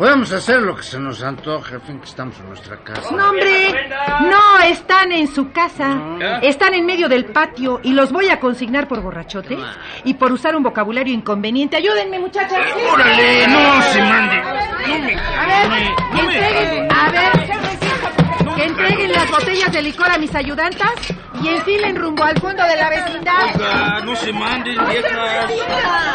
Podemos 0.00 0.32
hacer 0.32 0.62
lo 0.62 0.74
que 0.74 0.82
se 0.82 0.98
nos 0.98 1.22
antoje, 1.22 1.74
al 1.74 1.82
fin 1.82 1.98
que 1.98 2.06
estamos 2.06 2.34
en 2.38 2.48
nuestra 2.48 2.82
casa. 2.82 3.14
No, 3.14 3.28
hombre, 3.28 3.90
no 4.22 4.62
están 4.62 5.12
en 5.12 5.28
su 5.28 5.52
casa. 5.52 6.40
Están 6.40 6.72
en 6.72 6.86
medio 6.86 7.06
del 7.06 7.26
patio 7.26 7.80
y 7.82 7.92
los 7.92 8.10
voy 8.10 8.30
a 8.30 8.40
consignar 8.40 8.88
por 8.88 9.02
borrachotes 9.02 9.58
y 10.04 10.14
por 10.14 10.32
usar 10.32 10.56
un 10.56 10.62
vocabulario 10.62 11.12
inconveniente. 11.12 11.76
Ayúdenme, 11.76 12.18
muchachas. 12.18 12.60
¡Órale! 12.90 13.46
¡No 13.48 13.82
se 13.82 14.00
mande! 14.00 14.36
A 14.38 15.68
ver, 15.68 15.82
entreguen, 16.18 16.88
a 16.90 17.10
ver, 17.10 18.56
que 18.56 18.64
entreguen 18.64 19.12
las 19.12 19.30
botellas 19.30 19.70
de 19.70 19.82
licor 19.82 20.08
a 20.08 20.16
mis 20.16 20.34
ayudantas 20.34 20.94
y 21.42 21.48
enfilen 21.48 21.96
rumbo 21.96 22.24
al 22.24 22.38
fondo 22.40 22.62
de 22.64 22.76
la 22.76 22.88
vecindad. 22.90 23.54
Oiga, 23.56 24.00
no 24.04 24.16
se 24.16 24.32
manden, 24.32 24.76
viejas. 24.88 25.52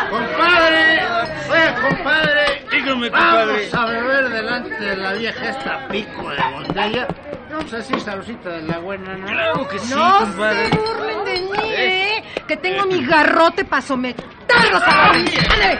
¡Compadre! 0.09 1.01
Oye, 1.49 1.73
compadre. 1.81 2.65
Dígame, 2.71 3.09
compadre. 3.11 3.69
Vamos 3.71 3.73
a 3.73 3.85
beber 3.85 4.29
delante 4.29 4.75
de 4.83 4.97
la 4.97 5.13
vieja 5.13 5.49
esta 5.49 5.87
pico 5.87 6.29
de 6.29 6.43
botella. 6.53 7.07
Vamos 7.51 7.73
así, 7.73 7.99
sabrosita 7.99 8.49
de 8.49 8.61
la 8.63 8.79
buena, 8.79 9.15
¿no? 9.17 9.25
Claro 9.27 9.67
que 9.67 9.79
sí, 9.79 9.93
No 9.93 10.19
compadre. 10.19 10.69
se 10.69 10.77
burlen 10.77 11.25
de 11.25 11.41
mí, 11.41 11.69
¿eh? 11.69 12.23
Que 12.47 12.57
tengo 12.57 12.85
mi 12.85 13.05
garrote 13.05 13.63
para 13.65 13.81
someterlos 13.81 14.83
a 14.83 15.13
la... 15.13 15.79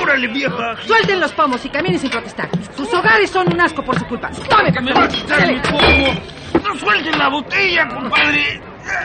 ¡Órale, 0.00 0.26
vieja! 0.28 0.76
Suelten 0.86 1.20
los 1.20 1.32
pomos 1.32 1.64
y 1.64 1.68
caminen 1.68 1.98
sin 1.98 2.10
protestar. 2.10 2.48
Sus 2.76 2.92
hogares 2.94 3.30
son 3.30 3.52
un 3.52 3.60
asco 3.60 3.82
por 3.84 3.98
su 3.98 4.06
culpa. 4.06 4.30
¡Tome, 4.48 4.72
¡Que 4.72 4.80
me 4.80 4.92
va 4.92 5.04
a 5.04 5.08
quitar 5.08 5.46
mi 5.46 5.58
pomo! 5.60 6.14
¡No 6.64 6.76
suelten 6.76 7.18
la 7.18 7.28
botella, 7.28 7.88
compadre! 7.88 8.60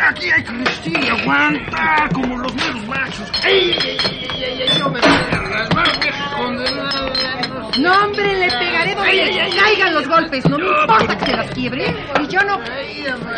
Aquí 0.10 0.30
hay 0.30 0.44
que 0.44 0.52
resistir 0.52 1.04
y 1.04 1.08
aguantar 1.08 2.10
como 2.14 2.38
los 2.38 2.54
meros 2.54 2.86
machos. 2.88 3.32
¡Ey, 3.44 3.72
ey, 3.72 3.98
ey, 4.10 4.44
ey, 4.44 4.62
ey! 4.62 4.78
Yo 4.78 4.90
me 4.90 5.00
voy 5.00 5.10
a 5.10 5.42
no 7.80 7.94
hombre, 7.94 8.36
le 8.36 8.48
pegaré 8.48 8.96
donde 8.96 9.50
caigan 9.58 9.94
los 9.94 10.08
golpes. 10.08 10.46
No 10.50 10.58
me 10.58 10.68
importa 10.68 11.18
que 11.18 11.26
se 11.26 11.38
las 11.38 11.52
quiebre. 11.52 11.96
Y 12.22 12.28
yo 12.28 12.42
no 12.42 12.60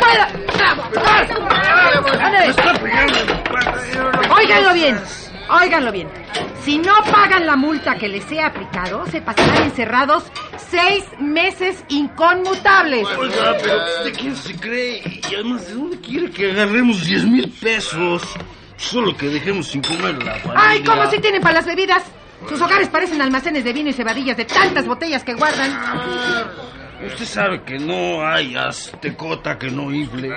pueda. 0.00 0.28
Ándale. 2.20 2.54
Óiganlo 4.30 4.74
bien. 4.74 5.00
Óiganlo 5.48 5.92
bien. 5.92 6.08
Si 6.62 6.78
no 6.78 6.94
pagan 7.10 7.46
la 7.46 7.56
multa 7.56 7.96
que 7.96 8.08
les 8.08 8.30
he 8.32 8.40
aplicado, 8.40 9.06
se 9.06 9.20
pasarán 9.20 9.64
encerrados 9.64 10.24
seis 10.56 11.04
meses 11.18 11.84
inconmutables. 11.88 13.06
Oiga, 13.18 13.56
pero 13.60 14.04
¿de 14.04 14.12
quién 14.12 14.34
se 14.34 14.56
cree? 14.56 15.20
Y 15.30 15.34
además, 15.34 15.68
¿de 15.68 15.74
dónde 15.74 16.00
quiere 16.00 16.30
que 16.30 16.50
agarremos 16.50 17.04
10 17.04 17.24
mil 17.26 17.50
pesos? 17.50 18.22
Solo 18.76 19.16
que 19.16 19.28
dejemos 19.28 19.68
sin 19.68 19.82
comer 19.82 20.22
la 20.22 20.34
familia. 20.36 20.54
Ay, 20.56 20.82
¿cómo 20.82 21.08
si 21.10 21.18
tienen 21.20 21.42
para 21.42 21.56
las 21.56 21.66
bebidas? 21.66 22.02
Sus 22.48 22.60
hogares 22.60 22.88
parecen 22.88 23.22
almacenes 23.22 23.64
de 23.64 23.72
vino 23.72 23.90
y 23.90 23.92
cebadillas 23.92 24.36
de 24.36 24.44
tantas 24.44 24.86
botellas 24.86 25.24
que 25.24 25.34
guardan. 25.34 25.70
Usted 27.02 27.24
sabe 27.24 27.62
que 27.62 27.78
no 27.78 28.26
hay 28.26 28.54
aztecota 28.56 29.58
que 29.58 29.70
no 29.70 29.92
infle. 29.92 30.30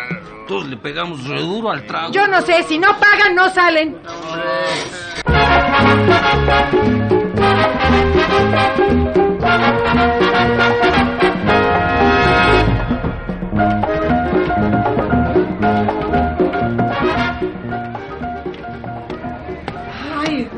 Todos 0.48 0.68
le 0.68 0.78
pegamos 0.78 1.26
re 1.28 1.40
duro 1.40 1.70
al 1.72 1.86
trago. 1.86 2.12
Yo 2.12 2.28
no 2.28 2.42
sé, 2.42 2.64
si 2.64 2.80
no 2.80 2.88
pagan, 3.00 3.36
no 3.36 3.50
salen. 3.50 3.98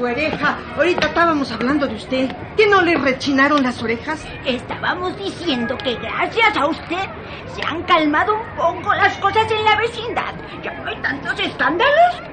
Güereja, 0.09 0.57
ahorita 0.75 1.05
estábamos 1.05 1.51
hablando 1.51 1.85
de 1.85 1.93
usted. 1.93 2.35
¿Que 2.57 2.65
no 2.65 2.81
le 2.81 2.95
rechinaron 2.95 3.61
las 3.61 3.83
orejas? 3.83 4.25
Estábamos 4.43 5.15
diciendo 5.19 5.77
que 5.77 5.93
gracias 5.97 6.57
a 6.57 6.65
usted 6.65 7.05
se 7.53 7.63
han 7.63 7.83
calmado 7.83 8.33
un 8.33 8.55
poco 8.55 8.91
las 8.95 9.15
cosas 9.19 9.45
en 9.51 9.63
la 9.63 9.75
vecindad. 9.75 10.33
Ya 10.63 10.73
no 10.73 10.89
hay 10.89 10.99
tantos 11.03 11.39
escándalos. 11.39 12.23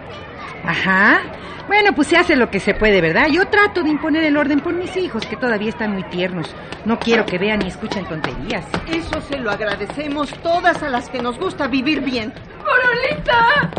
Ajá. 0.64 1.20
Bueno, 1.66 1.92
pues 1.94 2.08
se 2.08 2.16
hace 2.16 2.34
lo 2.34 2.48
que 2.48 2.60
se 2.60 2.72
puede, 2.72 3.02
¿verdad? 3.02 3.26
Yo 3.30 3.46
trato 3.48 3.82
de 3.82 3.90
imponer 3.90 4.24
el 4.24 4.38
orden 4.38 4.60
por 4.60 4.72
mis 4.72 4.96
hijos, 4.96 5.26
que 5.26 5.36
todavía 5.36 5.68
están 5.68 5.92
muy 5.92 6.04
tiernos. 6.04 6.54
No 6.86 6.98
quiero 6.98 7.26
que 7.26 7.36
vean 7.36 7.58
ni 7.58 7.68
escuchen 7.68 8.06
tonterías. 8.06 8.64
Eso 8.88 9.20
se 9.20 9.36
lo 9.36 9.50
agradecemos 9.50 10.32
todas 10.42 10.82
a 10.82 10.88
las 10.88 11.10
que 11.10 11.20
nos 11.20 11.38
gusta 11.38 11.66
vivir 11.66 12.00
bien. 12.00 12.32
¡Morolita! 12.58 13.70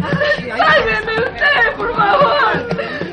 ¡Sálveme 0.56 1.13
usted, 1.13 1.75
por 1.77 1.96
favor! 1.96 3.07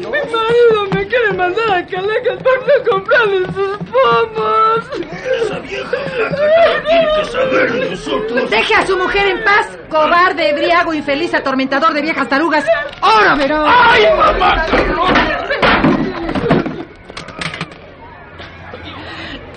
Marido 0.44 0.86
me 0.92 1.06
quiere 1.06 1.32
mandar 1.32 1.70
a 1.70 1.86
Calecas 1.86 2.42
por 2.42 2.58
no 2.66 2.90
comprarle 2.90 3.46
sus 3.46 3.78
pomos. 3.78 4.90
Esa 5.42 5.58
vieja 5.60 5.96
flaca 6.14 6.84
tiene 6.86 7.06
que 7.16 7.24
saber 7.24 7.90
nosotros. 7.90 8.50
Deje 8.50 8.74
a 8.74 8.86
su 8.86 8.96
mujer 8.96 9.28
en 9.28 9.44
paz, 9.44 9.78
cobarde, 9.88 10.52
briago, 10.52 10.92
infeliz, 10.92 11.32
atormentador 11.34 11.94
de 11.94 12.02
viejas 12.02 12.28
tarugas. 12.28 12.64
¡Ahora 13.00 13.34
verás! 13.36 13.64
¡Ay, 13.66 14.04
mamá, 14.16 14.66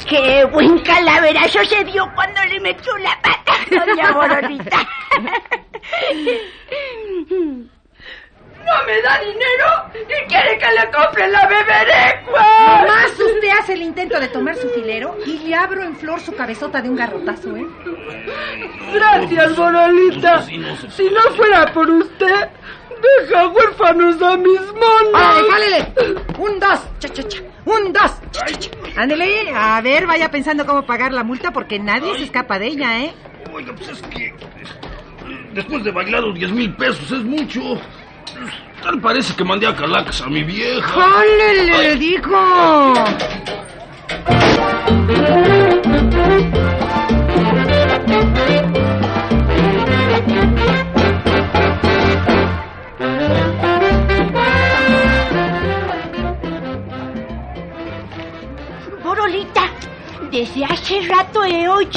¡Qué 0.08 0.46
buen 0.46 0.80
calaverazo 0.80 1.66
se 1.66 1.84
dio 1.84 2.10
cuando 2.16 2.42
le 2.46 2.62
metió 2.62 2.98
la 3.00 3.20
pata, 3.22 3.54
doña 3.70 4.12
Morolita! 4.14 4.88
No 8.68 8.86
me 8.86 9.02
da 9.02 9.20
dinero 9.20 9.68
y 9.96 10.28
quiere 10.28 10.58
que 10.58 10.66
le 10.72 10.92
compre 10.92 11.28
la 11.30 11.48
beberecua. 11.48 12.82
Nomás 12.82 13.12
usted 13.12 13.50
hace 13.60 13.74
el 13.74 13.82
intento 13.82 14.20
de 14.20 14.28
tomar 14.28 14.56
su 14.56 14.70
filero 14.70 15.18
y 15.26 15.40
le 15.40 15.56
abro 15.56 15.84
en 15.84 15.96
flor 15.96 16.20
su 16.20 16.36
cabezota 16.36 16.82
de 16.82 16.90
un 16.90 16.98
garrotazo, 16.98 17.56
¿eh? 17.56 17.66
Gracias, 18.94 19.58
Morolita. 19.58 20.42
Si 20.42 20.58
no 20.58 21.22
fuera 21.36 21.72
por 21.74 21.90
usted, 21.90 22.50
deja 23.22 23.48
huérfanos 23.48 24.22
a 24.22 24.36
mis 24.38 24.62
monos. 24.62 25.14
¡Órale, 25.14 25.50
jálele! 25.50 25.94
Un, 26.38 26.60
dos, 26.60 26.80
cha, 27.00 27.10
cha, 27.10 27.24
cha. 27.24 27.40
Un, 27.66 27.94
dos, 27.94 28.12
cha, 28.32 28.46
cha, 28.46 28.60
cha. 28.60 28.70
Ándele, 28.98 29.52
a 29.56 29.80
ver, 29.82 30.08
vaya 30.08 30.30
pensando 30.30 30.66
cómo 30.66 30.86
pagar 30.86 31.14
la 31.14 31.24
multa 31.24 31.52
porque 31.52 31.80
nadie 31.80 32.18
se 32.18 32.26
escapa 32.26 32.60
de 32.60 32.68
ella, 32.68 33.00
¿eh? 33.00 33.14
Oiga, 33.54 33.74
pues 33.76 33.90
es 33.90 34.02
que. 34.04 34.34
Después 35.54 35.84
de 35.84 35.92
bailar 35.92 36.22
los 36.22 36.36
10 36.36 36.52
mil 36.52 36.74
pesos 36.76 37.12
es 37.12 37.24
mucho. 37.24 37.80
Tal 38.82 39.00
parece 39.02 39.36
que 39.36 39.44
mandé 39.44 39.68
a 39.68 39.76
Calacas 39.76 40.22
a 40.22 40.28
mi 40.28 40.44
vieja. 40.44 41.02
¡Jálele, 41.02 41.66
le 41.66 41.96
digo! 41.96 42.94
Morolita, 59.04 59.64
desde 60.32 60.66
hace 60.66 61.02
rato 61.08 61.44
he 61.44 61.68
oído 61.68 61.92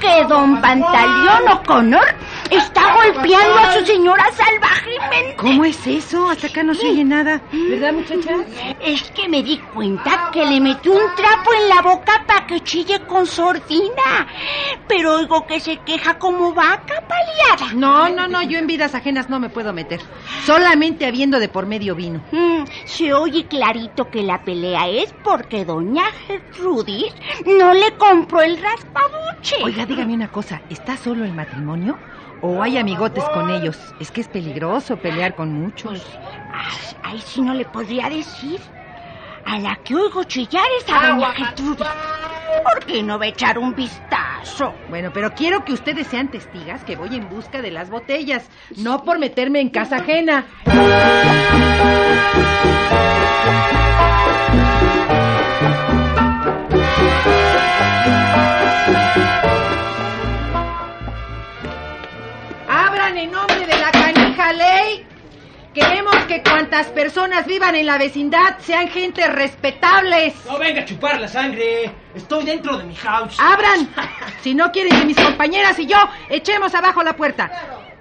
que 0.00 0.24
don 0.28 0.60
Pantaleón 0.60 1.48
O'Connor 1.52 2.23
está 2.50 2.94
golpeando 2.94 3.58
a 3.58 3.72
su 3.72 3.86
señora 3.86 4.24
salvajemente. 4.32 5.36
¿Cómo 5.36 5.64
es 5.64 5.86
eso? 5.86 6.28
Hasta 6.28 6.46
acá 6.48 6.62
no 6.62 6.74
se 6.74 6.86
oye 6.88 7.04
nada. 7.04 7.40
¿Verdad, 7.52 7.92
muchachas? 7.92 8.46
Es 8.80 9.10
que 9.12 9.28
me 9.28 9.42
di 9.42 9.58
cuenta 9.74 10.30
que 10.32 10.44
le 10.44 10.60
metió 10.60 10.92
un 10.92 11.14
trapo 11.16 11.50
en 11.54 11.68
la 11.68 11.82
boca 11.82 12.24
para 12.26 12.46
que 12.46 12.60
chille 12.60 13.00
con 13.06 13.26
sordina. 13.26 14.26
Pero 14.88 15.16
oigo 15.16 15.46
que 15.46 15.60
se 15.60 15.78
queja 15.78 16.18
como 16.18 16.52
vaca 16.52 17.02
paliada. 17.06 17.74
No, 17.74 18.08
no, 18.08 18.28
no, 18.28 18.42
yo 18.42 18.58
en 18.58 18.66
vidas 18.66 18.94
ajenas 18.94 19.28
no 19.28 19.40
me 19.40 19.48
puedo 19.48 19.72
meter. 19.72 20.00
Solamente 20.44 21.06
habiendo 21.06 21.38
de 21.38 21.48
por 21.48 21.66
medio 21.66 21.94
vino. 21.94 22.22
Mm, 22.32 22.64
se 22.84 23.12
oye 23.12 23.46
clarito 23.46 24.10
que 24.10 24.22
la 24.22 24.44
pelea 24.44 24.88
es 24.88 25.14
porque 25.22 25.64
doña 25.64 26.04
Gertrudis 26.26 27.14
no 27.46 27.74
le 27.74 27.92
compró 27.96 28.40
el 28.42 28.60
raspabuche. 28.60 29.56
Oiga, 29.62 29.86
dígame 29.86 30.14
una 30.14 30.28
cosa, 30.28 30.62
¿está 30.70 30.96
solo 30.96 31.24
el 31.24 31.32
matrimonio? 31.32 31.98
¿O 32.46 32.62
hay 32.62 32.76
amigotes 32.76 33.24
con 33.30 33.48
ellos? 33.48 33.78
Es 33.98 34.10
que 34.10 34.20
es 34.20 34.28
peligroso 34.28 34.98
pelear 34.98 35.34
con 35.34 35.50
muchos. 35.50 36.04
Ay, 36.52 36.76
ay, 37.02 37.18
si 37.18 37.40
no 37.40 37.54
le 37.54 37.64
podría 37.64 38.10
decir. 38.10 38.60
A 39.46 39.58
la 39.58 39.76
que 39.82 39.94
oigo 39.94 40.24
chillar 40.24 40.66
es 40.78 40.92
a 40.92 41.08
doña 41.08 41.32
Gertrudis. 41.32 41.86
¿Por 42.62 42.84
qué 42.84 43.02
no 43.02 43.18
va 43.18 43.24
a 43.24 43.28
echar 43.28 43.58
un 43.58 43.74
vistazo? 43.74 44.74
Bueno, 44.90 45.10
pero 45.14 45.32
quiero 45.34 45.64
que 45.64 45.72
ustedes 45.72 46.06
sean 46.06 46.28
testigas 46.28 46.84
que 46.84 46.96
voy 46.96 47.16
en 47.16 47.30
busca 47.30 47.62
de 47.62 47.70
las 47.70 47.88
botellas, 47.88 48.46
no 48.76 49.04
por 49.04 49.18
meterme 49.18 49.60
en 49.60 49.70
casa 49.70 49.96
ajena. 49.96 50.44
Queremos 65.74 66.14
que 66.28 66.40
cuantas 66.40 66.86
personas 66.86 67.46
vivan 67.46 67.74
en 67.74 67.86
la 67.86 67.98
vecindad 67.98 68.58
sean 68.60 68.86
gente 68.86 69.26
respetables. 69.26 70.32
No 70.46 70.56
venga 70.56 70.82
a 70.82 70.84
chupar 70.84 71.20
la 71.20 71.26
sangre. 71.26 71.92
Estoy 72.14 72.44
dentro 72.44 72.76
de 72.78 72.84
mi 72.84 72.94
house. 72.94 73.36
Abran. 73.40 73.92
Si 74.42 74.54
no 74.54 74.70
quieren 74.70 75.00
que 75.00 75.06
mis 75.06 75.16
compañeras 75.16 75.78
y 75.78 75.86
yo 75.86 75.96
echemos 76.28 76.74
abajo 76.74 77.02
la 77.02 77.16
puerta. 77.16 77.50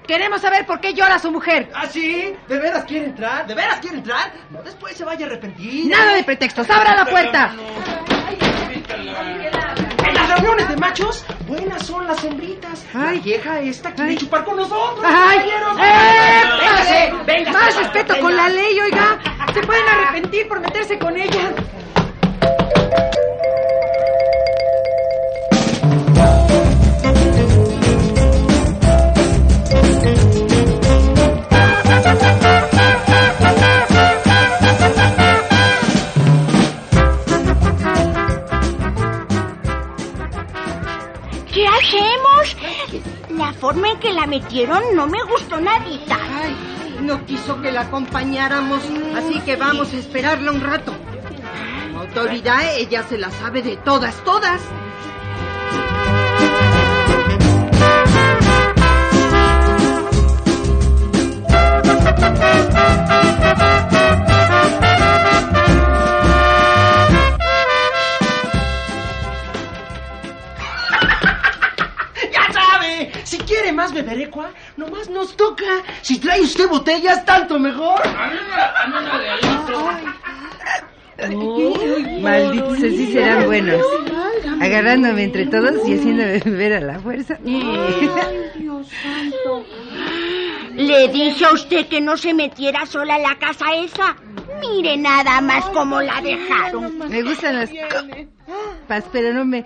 Queremos 0.06 0.42
saber 0.42 0.66
por 0.66 0.82
qué 0.82 0.94
llora 0.94 1.18
su 1.18 1.32
mujer. 1.32 1.72
¿Ah, 1.74 1.88
sí? 1.88 2.36
¿De 2.48 2.60
veras 2.60 2.84
quiere 2.84 3.06
entrar? 3.06 3.48
¿De 3.48 3.56
veras 3.56 3.80
quiere 3.80 3.98
entrar? 3.98 4.34
No, 4.52 4.62
después 4.62 4.96
se 4.98 5.06
vaya 5.06 5.26
a 5.26 5.30
arrepentir. 5.30 5.90
Nada 5.90 6.14
de 6.16 6.24
pretextos. 6.26 6.70
¡Abra 6.70 6.96
la 6.96 7.06
puerta! 7.06 7.56
En 10.06 10.14
las 10.14 10.30
reuniones 10.30 10.68
de 10.68 10.76
machos, 10.76 11.26
buenas 11.48 11.86
son 11.86 12.08
las 12.08 12.24
hembritas. 12.24 12.86
Ay. 12.94 13.18
La 13.18 13.24
vieja 13.24 13.60
esta 13.62 13.92
quiere 13.94 14.12
Ay. 14.12 14.18
chupar 14.18 14.44
con 14.46 14.56
nosotros. 14.58 15.04
¡Ay! 15.04 15.38
caballeros. 15.40 15.78
¡Eh! 15.80 16.42
Véngase, 16.60 17.14
véngase, 17.26 17.58
Más 17.58 17.76
respeto 17.78 18.20
con 18.20 18.36
la 18.36 18.50
ley, 18.50 18.80
oiga. 18.80 19.20
Se 19.54 19.62
pueden 19.62 19.88
arrepentir 19.88 20.48
por 20.48 20.60
meterse 20.60 20.98
con 20.98 21.16
ella. 21.16 21.54
La 44.24 44.28
metieron 44.28 44.82
no 44.96 45.06
me 45.06 45.22
gustó 45.24 45.60
nadita. 45.60 46.18
No 47.02 47.26
quiso 47.26 47.62
que 47.62 47.74
la 47.74 47.82
acompañáramos, 47.82 48.82
así 49.18 49.42
que 49.42 49.58
vamos 49.58 49.94
a 49.94 49.98
esperarla 49.98 50.52
un 50.52 50.62
rato. 50.62 50.94
autoridad, 52.00 52.74
ella 52.78 53.04
se 53.04 53.18
la 53.18 53.30
sabe 53.32 53.62
de 53.62 53.76
todas, 53.76 54.16
todas. 54.24 54.62
Más 73.74 73.94
beberecua, 73.94 74.52
nomás 74.78 75.10
nos 75.10 75.36
toca. 75.36 75.66
Si 76.02 76.20
trae 76.20 76.42
usted 76.42 76.68
botellas, 76.70 77.26
tanto 77.26 77.58
mejor. 77.60 78.02
Malditos, 82.22 82.78
así 82.78 83.14
serán 83.14 83.46
buenos. 83.46 83.82
Agarrándome 84.62 85.24
entre 85.24 85.48
todos 85.48 85.88
y 85.88 85.96
haciéndome 85.96 86.40
beber 86.40 86.74
a 86.74 86.80
la 86.82 87.00
fuerza. 87.00 87.38
Le 90.76 91.08
dije 91.08 91.46
a 91.46 91.52
usted 91.52 91.88
que 91.88 92.02
no 92.02 92.18
se 92.18 92.34
metiera 92.34 92.86
sola 92.86 93.16
a 93.16 93.20
la 93.20 93.36
casa 93.36 93.74
esa. 93.76 94.16
Mire 94.62 94.98
nada 94.98 95.42
más 95.42 95.66
cómo 95.66 96.02
la 96.02 96.22
dejaron. 96.22 97.00
Me 97.10 97.22
gustan 97.22 97.56
las 97.56 97.70
copas, 97.70 99.04
pero 99.12 99.34
no 99.34 99.46
me... 99.46 99.66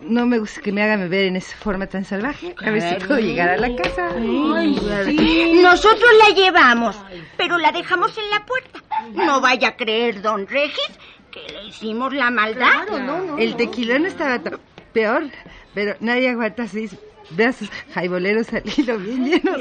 No 0.00 0.26
me 0.26 0.38
gusta 0.38 0.60
que 0.60 0.72
me 0.72 0.82
hagan 0.82 1.00
beber 1.00 1.24
en 1.26 1.36
esa 1.36 1.56
forma 1.56 1.86
tan 1.86 2.04
salvaje. 2.04 2.54
A 2.64 2.70
ver 2.70 2.82
si 2.82 2.94
puedo 3.06 3.20
llegar 3.20 3.50
a 3.50 3.56
la 3.56 3.74
casa. 3.74 4.10
Nosotros 4.18 6.10
la 6.26 6.34
llevamos, 6.34 6.96
pero 7.36 7.58
la 7.58 7.72
dejamos 7.72 8.16
en 8.18 8.30
la 8.30 8.44
puerta. 8.44 8.82
No 9.12 9.40
vaya 9.40 9.68
a 9.68 9.76
creer, 9.76 10.20
don 10.20 10.46
Regis, 10.46 10.90
que 11.30 11.40
le 11.52 11.64
hicimos 11.68 12.12
la 12.12 12.30
maldad. 12.30 12.86
El 13.38 13.56
tequilón 13.56 14.06
estaba 14.06 14.40
peor, 14.92 15.30
pero 15.74 15.96
nadie 16.00 16.30
aguanta 16.30 16.68
seis 16.68 16.96
brazos 17.30 17.70
jaiboleros 17.94 18.52
al 18.52 18.62
hilo 18.76 18.98
bien 18.98 19.24
llenos. 19.24 19.60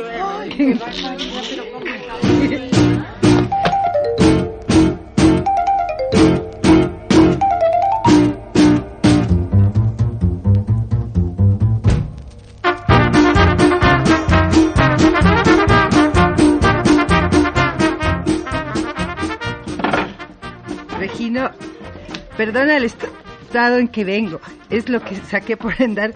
Perdona 22.38 22.78
el 22.78 22.86
est- 22.86 23.04
estado 23.44 23.78
en 23.78 23.88
que 23.88 24.04
vengo. 24.04 24.40
Es 24.70 24.90
lo 24.90 25.02
que 25.04 25.16
saqué 25.16 25.58
por 25.58 25.74
andar 25.82 26.14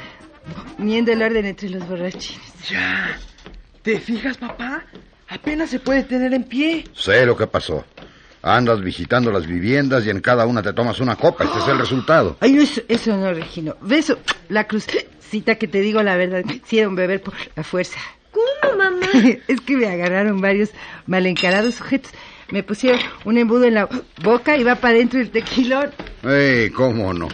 poniendo 0.77 1.11
el 1.11 1.21
orden 1.21 1.45
entre 1.45 1.69
los 1.69 1.87
borrachines. 1.87 2.41
Ya. 2.69 3.17
¿Te 3.81 3.99
fijas, 3.99 4.37
papá? 4.37 4.83
Apenas 5.29 5.69
se 5.69 5.79
puede 5.79 6.03
tener 6.03 6.33
en 6.33 6.43
pie. 6.43 6.85
Sé 6.93 7.25
lo 7.25 7.35
que 7.37 7.47
pasó. 7.47 7.85
Andas 8.41 8.81
visitando 8.81 9.31
las 9.31 9.45
viviendas 9.45 10.05
y 10.05 10.09
en 10.09 10.21
cada 10.21 10.45
una 10.45 10.61
te 10.61 10.71
tomas 10.73 10.99
una 10.99 11.15
copa. 11.15 11.43
Este 11.43 11.59
es 11.59 11.67
el 11.67 11.77
resultado. 11.77 12.37
Ay, 12.39 12.53
no, 12.53 12.61
eso, 12.61 12.81
eso 12.87 13.17
no, 13.17 13.33
Regino. 13.33 13.75
Beso 13.81 14.19
la 14.49 14.65
crucita 14.65 15.55
que 15.55 15.67
te 15.67 15.81
digo 15.81 16.01
la 16.01 16.15
verdad. 16.15 16.43
Hicieron 16.45 16.95
beber 16.95 17.21
por 17.21 17.33
la 17.55 17.63
fuerza. 17.63 17.99
¿Cómo, 18.31 18.77
mamá? 18.77 19.07
es 19.47 19.61
que 19.61 19.75
me 19.75 19.87
agarraron 19.87 20.39
varios 20.39 20.69
mal 21.07 21.25
encarados 21.25 21.75
sujetos. 21.75 22.11
Me 22.49 22.63
pusieron 22.63 23.01
un 23.25 23.37
embudo 23.37 23.65
en 23.65 23.73
la 23.73 23.89
boca 24.23 24.55
y 24.57 24.63
va 24.63 24.75
para 24.75 24.95
adentro 24.95 25.19
el 25.19 25.31
tequilón. 25.31 25.91
¡Ey, 26.23 26.69
cómo 26.69 27.13
no! 27.13 27.27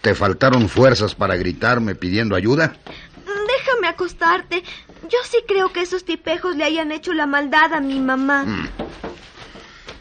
¿Te 0.00 0.14
faltaron 0.14 0.68
fuerzas 0.68 1.14
para 1.14 1.36
gritarme 1.36 1.96
pidiendo 1.96 2.36
ayuda? 2.36 2.76
Déjame 3.24 3.88
acostarte. 3.88 4.62
Yo 5.02 5.18
sí 5.24 5.38
creo 5.46 5.72
que 5.72 5.80
esos 5.80 6.04
tipejos 6.04 6.54
le 6.56 6.64
hayan 6.64 6.92
hecho 6.92 7.12
la 7.12 7.26
maldad 7.26 7.72
a 7.74 7.80
mi 7.80 7.98
mamá. 7.98 8.44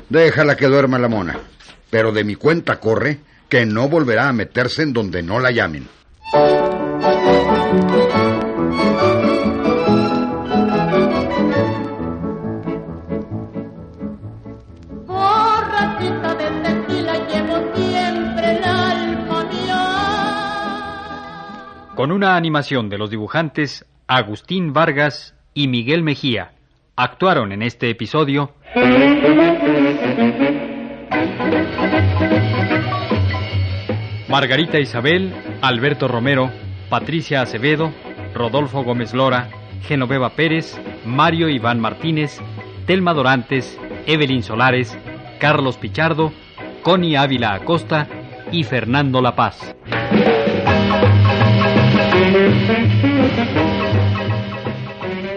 Déjala 0.09 0.55
que 0.55 0.67
duerma 0.67 0.99
la 0.99 1.07
mona. 1.07 1.39
Pero 1.89 2.11
de 2.11 2.23
mi 2.23 2.35
cuenta 2.35 2.79
corre 2.79 3.19
que 3.49 3.65
no 3.65 3.89
volverá 3.89 4.29
a 4.29 4.33
meterse 4.33 4.83
en 4.83 4.93
donde 4.93 5.23
no 5.23 5.39
la 5.39 5.49
llamen. 5.49 5.87
Con 22.05 22.11
una 22.11 22.35
animación 22.35 22.87
de 22.87 22.99
los 22.99 23.09
dibujantes 23.09 23.83
Agustín 24.05 24.73
Vargas 24.73 25.35
y 25.55 25.67
Miguel 25.67 26.03
Mejía, 26.03 26.51
actuaron 26.95 27.51
en 27.51 27.63
este 27.63 27.89
episodio 27.89 28.53
Margarita 34.29 34.79
Isabel, 34.79 35.33
Alberto 35.63 36.07
Romero, 36.07 36.51
Patricia 36.91 37.41
Acevedo, 37.41 37.91
Rodolfo 38.35 38.83
Gómez 38.83 39.15
Lora, 39.15 39.49
Genoveva 39.81 40.35
Pérez, 40.35 40.79
Mario 41.07 41.49
Iván 41.49 41.79
Martínez, 41.79 42.39
Telma 42.85 43.15
Dorantes, 43.15 43.79
Evelyn 44.05 44.43
Solares, 44.43 44.95
Carlos 45.39 45.77
Pichardo, 45.77 46.31
Connie 46.83 47.15
Ávila 47.15 47.55
Acosta 47.55 48.07
y 48.51 48.63
Fernando 48.63 49.23
La 49.23 49.35
Paz. 49.35 49.75